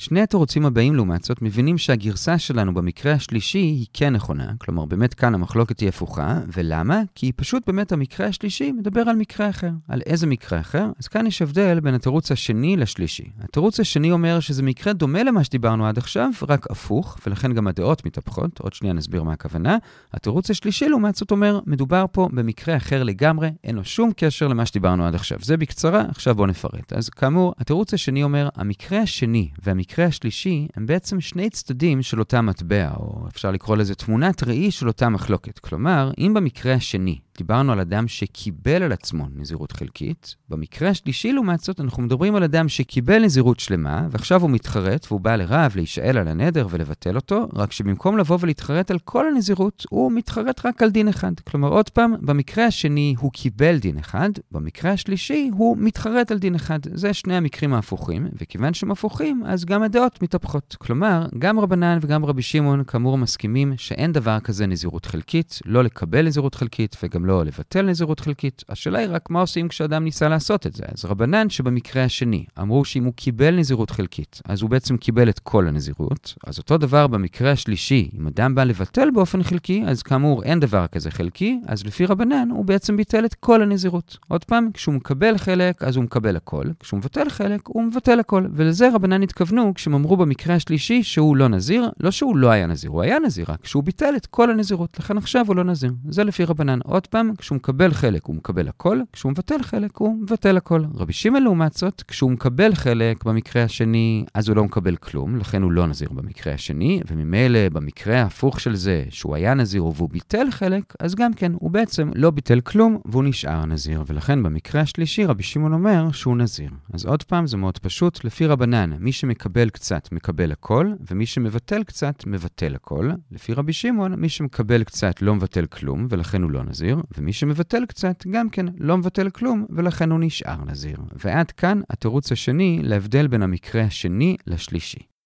שני 0.00 0.20
התירוצים 0.20 0.66
הבאים, 0.66 0.94
לעומת 0.94 1.24
זאת, 1.24 1.42
מבינים 1.42 1.78
שהגרסה 1.78 2.38
שלנו 2.38 2.74
במקרה 2.74 3.12
השלישי 3.12 3.58
היא 3.58 3.86
כן 3.92 4.12
נכונה. 4.12 4.52
כלומר, 4.58 4.84
באמת 4.84 5.14
כאן 5.14 5.34
המחלוקת 5.34 5.80
היא 5.80 5.88
הפוכה. 5.88 6.38
ולמה? 6.56 7.02
כי 7.14 7.32
פשוט 7.32 7.62
באמת 7.66 7.92
המקרה 7.92 8.26
השלישי 8.26 8.72
מדבר 8.72 9.00
על 9.00 9.16
מקרה 9.16 9.50
אחר. 9.50 9.70
על 9.88 10.00
איזה 10.06 10.26
מקרה 10.26 10.60
אחר? 10.60 10.86
אז 10.98 11.08
כאן 11.08 11.26
יש 11.26 11.42
הבדל 11.42 11.80
בין 11.80 11.94
התירוץ 11.94 12.32
השני 12.32 12.76
לשלישי. 12.76 13.30
התירוץ 13.40 13.80
השני 13.80 14.12
אומר 14.12 14.40
שזה 14.40 14.62
מקרה 14.62 14.92
דומה 14.92 15.22
למה 15.22 15.44
שדיברנו 15.44 15.86
עד 15.86 15.98
עכשיו, 15.98 16.30
רק 16.48 16.70
הפוך, 16.70 17.18
ולכן 17.26 17.52
גם 17.52 17.66
הדעות 17.66 18.06
מתהפכות. 18.06 18.60
עוד 18.60 18.72
שנייה 18.72 18.94
נסביר 18.94 19.22
מה 19.22 19.32
הכוונה. 19.32 19.76
התירוץ 20.12 20.50
השלישי, 20.50 20.88
לעומת 20.88 21.14
זאת, 21.14 21.30
אומר, 21.30 21.60
מדובר 21.66 22.04
פה 22.12 22.28
במקרה 22.32 22.76
אחר 22.76 23.02
לגמרי, 23.02 23.50
אין 23.64 23.76
לו 23.76 23.84
שום 23.84 24.10
קשר 24.16 24.48
למה 24.48 24.66
שדיברנו 24.66 25.06
עד 25.06 25.14
עכשיו. 25.14 25.38
זה 25.42 25.56
בקצרה, 25.56 26.04
עכשיו 26.08 26.34
בואו 26.34 26.46
נפרט. 26.46 26.92
אז 26.92 27.08
כאמור, 27.08 27.54
התירוץ 27.58 27.94
השני 27.94 28.22
אומר, 28.22 28.48
המקרה 28.56 28.98
השני 29.00 29.48
והמקרה 29.64 29.87
המקרה 29.88 30.06
השלישי 30.06 30.68
הם 30.76 30.86
בעצם 30.86 31.20
שני 31.20 31.50
צדדים 31.50 32.02
של 32.02 32.18
אותה 32.18 32.42
מטבע, 32.42 32.90
או 32.96 33.28
אפשר 33.28 33.50
לקרוא 33.50 33.76
לזה 33.76 33.94
תמונת 33.94 34.42
ראי 34.44 34.70
של 34.70 34.88
אותה 34.88 35.08
מחלוקת. 35.08 35.58
כלומר, 35.58 36.10
אם 36.18 36.34
במקרה 36.34 36.74
השני 36.74 37.18
דיברנו 37.38 37.72
על 37.72 37.80
אדם 37.80 38.08
שקיבל 38.08 38.82
על 38.82 38.92
עצמו 38.92 39.26
נזירות 39.36 39.72
חלקית. 39.72 40.34
במקרה 40.48 40.88
השלישי, 40.88 41.32
לעומת 41.32 41.60
זאת, 41.60 41.80
אנחנו 41.80 42.02
מדברים 42.02 42.34
על 42.34 42.42
אדם 42.42 42.68
שקיבל 42.68 43.24
נזירות 43.24 43.60
שלמה, 43.60 44.06
ועכשיו 44.10 44.42
הוא 44.42 44.50
מתחרט, 44.50 45.06
והוא 45.08 45.20
בא 45.20 45.36
לרב 45.36 45.72
להישאל 45.76 46.18
על 46.18 46.28
הנדר 46.28 46.66
ולבטל 46.70 47.16
אותו, 47.16 47.48
רק 47.54 47.72
שבמקום 47.72 48.18
לבוא 48.18 48.38
ולהתחרט 48.40 48.90
על 48.90 48.98
כל 49.04 49.28
הנזירות, 49.28 49.86
הוא 49.90 50.12
מתחרט 50.12 50.66
רק 50.66 50.82
על 50.82 50.90
דין 50.90 51.08
אחד. 51.08 51.32
כלומר, 51.40 51.68
עוד 51.68 51.88
פעם, 51.88 52.14
במקרה 52.20 52.66
השני 52.66 53.14
הוא 53.18 53.32
קיבל 53.32 53.78
דין 53.78 53.98
אחד, 53.98 54.30
במקרה 54.52 54.92
השלישי 54.92 55.50
הוא 55.52 55.76
מתחרט 55.76 56.30
על 56.30 56.38
דין 56.38 56.54
אחד. 56.54 56.78
זה 56.94 57.14
שני 57.14 57.36
המקרים 57.36 57.74
ההפוכים, 57.74 58.28
וכיוון 58.40 58.74
שהם 58.74 58.90
הפוכים, 58.90 59.42
אז 59.46 59.64
גם 59.64 59.82
הדעות 59.82 60.22
מתהפכות. 60.22 60.76
כלומר, 60.78 61.26
גם 61.38 61.60
רבנן 61.60 61.98
וגם 62.02 62.24
רבי 62.24 62.42
שמעון 62.42 62.84
כאמור 62.84 63.18
מסכימים 63.18 63.72
שאין 63.76 64.12
דבר 64.12 64.40
כזה 64.40 64.66
נזירות 64.66 65.06
חלקית, 65.06 65.58
לא 65.64 65.84
לקבל 65.84 66.26
נזירות 66.26 66.54
חלקית 66.54 66.96
וגם 67.02 67.27
לא 67.28 67.44
לבטל 67.44 67.82
נזירות 67.82 68.20
חלקית. 68.20 68.64
השאלה 68.68 68.98
היא 68.98 69.08
רק 69.10 69.30
מה 69.30 69.40
עושים 69.40 69.68
כשאדם 69.68 70.04
ניסה 70.04 70.28
לעשות 70.28 70.66
את 70.66 70.74
זה. 70.74 70.84
אז 70.94 71.04
רבנן 71.04 71.50
שבמקרה 71.50 72.04
השני 72.04 72.44
אמרו 72.60 72.84
שאם 72.84 73.04
הוא 73.04 73.12
קיבל 73.16 73.56
נזירות 73.56 73.90
חלקית, 73.90 74.40
אז 74.44 74.62
הוא 74.62 74.70
בעצם 74.70 74.96
קיבל 74.96 75.28
את 75.28 75.38
כל 75.38 75.68
הנזירות. 75.68 76.34
אז 76.46 76.58
אותו 76.58 76.78
דבר 76.78 77.06
במקרה 77.06 77.50
השלישי, 77.50 78.10
אם 78.18 78.26
אדם 78.26 78.54
בא 78.54 78.64
לבטל 78.64 79.10
באופן 79.10 79.42
חלקי, 79.42 79.84
אז 79.86 80.02
כאמור 80.02 80.42
אין 80.42 80.60
דבר 80.60 80.86
כזה 80.86 81.10
חלקי, 81.10 81.60
אז 81.66 81.86
לפי 81.86 82.06
רבנן 82.06 82.48
הוא 82.50 82.64
בעצם 82.64 82.96
ביטל 82.96 83.24
את 83.24 83.34
כל 83.34 83.62
הנזירות. 83.62 84.18
עוד 84.28 84.44
פעם, 84.44 84.68
כשהוא 84.74 84.94
מקבל 84.94 85.38
חלק, 85.38 85.82
אז 85.82 85.96
הוא 85.96 86.04
מקבל 86.04 86.36
הכל. 86.36 86.64
כשהוא 86.80 86.98
מבטל 86.98 87.28
חלק, 87.28 87.60
הוא 87.66 87.82
מבטל 87.82 88.20
הכל. 88.20 88.44
ולזה 88.52 88.88
רבנן 88.94 89.22
התכוונו 89.22 89.74
כשהם 89.74 89.94
אמרו 89.94 90.16
במקרה 90.16 90.54
השלישי 90.54 91.02
שהוא 91.02 91.36
לא 91.36 91.48
נזיר, 91.48 91.90
לא 92.00 92.10
שהוא 92.10 92.36
לא 92.36 92.50
היה 92.50 92.66
נזיר, 92.66 92.90
הוא 92.90 93.02
היה 93.02 93.18
נזיר, 93.18 93.46
רק 93.48 93.66
שהוא 93.66 93.82
ביטל 93.84 94.12
את 94.16 94.26
כל 94.26 94.50
הנזירות. 94.50 94.98
לכן 94.98 95.18
עכשיו 95.18 95.44
הוא 95.46 95.56
לא 95.56 95.64
נזיר. 95.64 95.92
זה 96.08 96.24
לפי 96.24 96.44
רבנן. 96.44 96.78
עוד 96.84 97.06
פעם, 97.06 97.17
פעם, 97.18 97.36
כשהוא 97.38 97.56
מקבל 97.56 97.92
חלק 97.92 98.24
הוא 98.24 98.36
מקבל 98.36 98.68
הכל, 98.68 99.00
כשהוא 99.12 99.32
מבטל 99.32 99.62
חלק 99.62 99.96
הוא 99.96 100.16
מבטל 100.22 100.56
הכל. 100.56 100.82
רבי 100.94 101.12
שמעון 101.12 101.42
לעומת 101.42 101.72
זאת, 101.72 102.02
כשהוא 102.08 102.30
מקבל 102.30 102.74
חלק 102.74 103.24
במקרה 103.24 103.62
השני, 103.62 104.24
אז 104.34 104.48
הוא 104.48 104.56
לא 104.56 104.64
מקבל 104.64 104.96
כלום, 104.96 105.36
לכן 105.36 105.62
הוא 105.62 105.72
לא 105.72 105.86
נזיר 105.86 106.08
במקרה 106.12 106.52
השני, 106.52 107.00
וממילא 107.10 107.68
במקרה 107.68 108.22
ההפוך 108.22 108.60
של 108.60 108.74
זה, 108.74 109.04
שהוא 109.10 109.34
היה 109.36 109.54
נזיר 109.54 109.84
והוא 109.84 110.08
ביטל 110.08 110.50
חלק, 110.50 110.94
אז 111.00 111.14
גם 111.14 111.34
כן, 111.34 111.52
הוא 111.54 111.70
בעצם 111.70 112.10
לא 112.14 112.30
ביטל 112.30 112.60
כלום 112.60 112.98
והוא 113.04 113.24
נשאר 113.24 113.66
נזיר, 113.66 114.04
ולכן 114.06 114.42
במקרה 114.42 114.80
השלישי 114.80 115.24
רבי 115.24 115.42
שמעון 115.42 115.72
אומר 115.72 116.12
שהוא 116.12 116.36
נזיר. 116.36 116.70
אז 116.92 117.04
עוד 117.04 117.22
פעם, 117.22 117.46
זה 117.46 117.56
מאוד 117.56 117.78
פשוט, 117.78 118.24
לפי 118.24 118.46
רבנן, 118.46 118.90
מי 118.98 119.12
שמקבל 119.12 119.70
קצת 119.70 120.12
מקבל 120.12 120.52
הכל, 120.52 120.92
ומי 121.10 121.26
שמבטל 121.26 121.84
קצת 121.84 122.26
מבטל 122.26 122.74
הכל. 122.74 123.10
לפי 123.32 123.52
רבי 123.52 123.72
שמעון, 123.72 124.14
מי 124.14 124.28
שמקבל 124.28 124.84
קצת 124.84 125.22
לא 125.22 125.34
מבטל 125.34 125.66
כלום, 125.66 126.06
ולכן 126.10 126.42
הוא 126.42 126.50
לא 126.50 126.64
נזיר, 126.64 127.00
ומי 127.16 127.32
שמבטל 127.32 127.86
קצת, 127.86 128.26
גם 128.26 128.50
כן 128.50 128.66
לא 128.78 128.98
מבטל 128.98 129.30
כלום, 129.30 129.66
ולכן 129.70 130.10
הוא 130.10 130.20
נשאר 130.20 130.64
נזיר. 130.64 130.98
ועד 131.24 131.50
כאן 131.50 131.80
התירוץ 131.90 132.32
השני 132.32 132.80
להבדל 132.82 133.26
בין 133.26 133.42
המקרה 133.42 133.82
השני 133.82 134.36
לשלישי. 134.46 135.17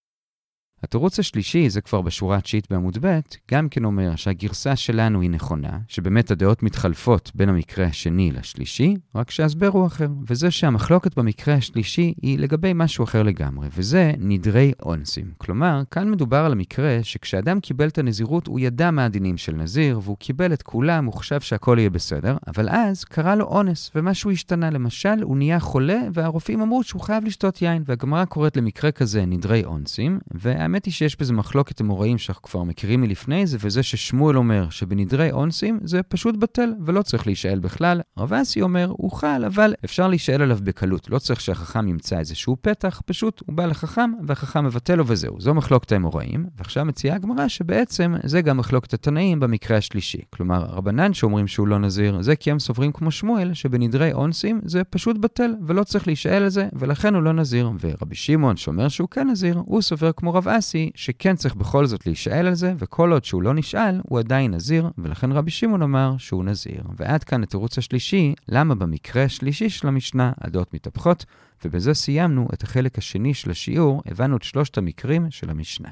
התירוץ 0.82 1.18
השלישי, 1.18 1.70
זה 1.70 1.80
כבר 1.80 2.00
בשורה 2.00 2.36
התשיעית 2.36 2.66
בעמוד 2.70 2.98
ב', 3.00 3.20
גם 3.50 3.68
כן 3.68 3.84
אומר 3.84 4.16
שהגרסה 4.16 4.76
שלנו 4.76 5.20
היא 5.20 5.30
נכונה, 5.30 5.78
שבאמת 5.88 6.30
הדעות 6.30 6.62
מתחלפות 6.62 7.32
בין 7.34 7.48
המקרה 7.48 7.86
השני 7.86 8.32
לשלישי, 8.32 8.96
רק 9.14 9.30
שההסבר 9.30 9.68
הוא 9.68 9.86
אחר. 9.86 10.08
וזה 10.28 10.50
שהמחלוקת 10.50 11.18
במקרה 11.18 11.54
השלישי 11.54 12.14
היא 12.22 12.38
לגבי 12.38 12.72
משהו 12.74 13.04
אחר 13.04 13.22
לגמרי, 13.22 13.68
וזה 13.76 14.12
נדרי 14.18 14.72
אונסים. 14.82 15.30
כלומר, 15.38 15.82
כאן 15.90 16.10
מדובר 16.10 16.36
על 16.36 16.52
המקרה 16.52 16.98
שכשאדם 17.02 17.60
קיבל 17.60 17.88
את 17.88 17.98
הנזירות, 17.98 18.46
הוא 18.46 18.60
ידע 18.60 18.90
מה 18.90 19.04
הדינים 19.04 19.36
של 19.36 19.52
נזיר, 19.52 20.00
והוא 20.02 20.16
קיבל 20.16 20.52
את 20.52 20.62
כולם, 20.62 21.04
הוא 21.04 21.14
חשב 21.14 21.40
שהכל 21.40 21.76
יהיה 21.78 21.90
בסדר, 21.90 22.36
אבל 22.46 22.68
אז 22.68 23.04
קרה 23.04 23.36
לו 23.36 23.44
אונס, 23.44 23.90
ומשהו 23.94 24.30
השתנה. 24.30 24.70
למשל, 24.70 25.22
הוא 25.22 25.36
נהיה 25.36 25.60
חולה, 25.60 26.00
והרופאים 26.12 26.60
אמרו 26.60 26.82
שהוא 26.82 27.00
חייב 27.00 27.24
לשתות 27.24 27.62
יין, 27.62 27.82
והגמרא 27.86 28.24
קוראת 28.24 28.56
למקרה 28.56 28.92
כזה 28.92 29.24
נדרי 29.26 29.64
אונסים, 29.64 30.18
וה 30.34 30.64
האמת 30.72 30.84
היא 30.84 30.92
שיש 30.92 31.16
בזה 31.20 31.32
מחלוקת 31.32 31.80
אמוראים 31.80 32.18
שאנחנו 32.18 32.42
כבר 32.42 32.62
מכירים 32.62 33.00
מלפני 33.00 33.46
זה, 33.46 33.58
וזה 33.60 33.82
ששמואל 33.82 34.36
אומר 34.36 34.70
שבנדרי 34.70 35.32
אונסים 35.32 35.80
זה 35.84 36.02
פשוט 36.02 36.36
בטל 36.36 36.72
ולא 36.84 37.02
צריך 37.02 37.26
להישאל 37.26 37.58
בכלל. 37.58 38.00
רב 38.18 38.32
אסי 38.32 38.62
אומר, 38.62 38.92
הוא 38.96 39.12
חל, 39.12 39.44
אבל 39.46 39.74
אפשר 39.84 40.08
להישאל 40.08 40.42
עליו 40.42 40.58
בקלות. 40.62 41.10
לא 41.10 41.18
צריך 41.18 41.40
שהחכם 41.40 41.88
ימצא 41.88 42.18
איזשהו 42.18 42.56
פתח, 42.60 43.02
פשוט 43.06 43.42
הוא 43.46 43.56
בא 43.56 43.66
לחכם 43.66 44.10
והחכם 44.26 44.64
מבטל 44.64 44.94
לו 44.94 45.06
וזהו. 45.06 45.40
זו 45.40 45.54
מחלוקת 45.54 45.92
האמוראים. 45.92 46.46
ועכשיו 46.56 46.84
מציעה 46.84 47.16
הגמרא 47.16 47.48
שבעצם 47.48 48.14
זה 48.24 48.40
גם 48.40 48.56
מחלוקת 48.56 48.94
התנאים 48.94 49.40
במקרה 49.40 49.76
השלישי. 49.76 50.20
כלומר, 50.30 50.62
רבנן 50.62 51.14
שאומרים 51.14 51.46
שהוא 51.46 51.68
לא 51.68 51.78
נזיר, 51.78 52.22
זה 52.22 52.36
כי 52.36 52.50
הם 52.50 52.58
סוברים 52.58 52.92
כמו 52.92 53.10
שמואל, 53.10 53.54
שבנדרי 53.54 54.12
אונסים 54.12 54.60
זה 54.64 54.84
פשוט 54.84 55.16
בטל 55.16 55.54
ולא 55.66 55.84
צריך 55.84 56.06
להישאל 56.06 56.42
על 56.42 56.48
זה, 56.48 56.68
ולכן 56.72 57.14
הוא 57.14 57.22
לא 57.22 57.32
נזיר. 57.32 57.70
ורבי 57.80 58.14
שמעון 58.14 58.56
שאומר 58.56 58.88
שהוא 58.88 59.08
כן 59.08 59.28
נזיר, 59.28 59.62
הוא 59.66 59.82
סובר 59.82 60.12
כמו 60.12 60.34
רב 60.34 60.48
הקלאסי, 60.62 60.90
שכן 60.94 61.36
צריך 61.36 61.54
בכל 61.54 61.86
זאת 61.86 62.06
להישאל 62.06 62.46
על 62.46 62.54
זה, 62.54 62.74
וכל 62.78 63.12
עוד 63.12 63.24
שהוא 63.24 63.42
לא 63.42 63.54
נשאל, 63.54 64.00
הוא 64.02 64.18
עדיין 64.18 64.54
נזיר, 64.54 64.90
ולכן 64.98 65.32
רבי 65.32 65.50
שמעון 65.50 65.82
אמר 65.82 66.14
שהוא 66.18 66.44
נזיר. 66.44 66.82
ועד 66.96 67.24
כאן 67.24 67.42
התירוץ 67.42 67.78
השלישי, 67.78 68.34
למה 68.48 68.74
במקרה 68.74 69.24
השלישי 69.24 69.70
של 69.70 69.88
המשנה 69.88 70.32
הדעות 70.40 70.74
מתהפכות, 70.74 71.24
ובזה 71.64 71.94
סיימנו 71.94 72.48
את 72.54 72.62
החלק 72.62 72.98
השני 72.98 73.34
של 73.34 73.50
השיעור, 73.50 74.02
הבנו 74.06 74.36
את 74.36 74.42
שלושת 74.42 74.78
המקרים 74.78 75.30
של 75.30 75.50
המשנה. 75.50 75.88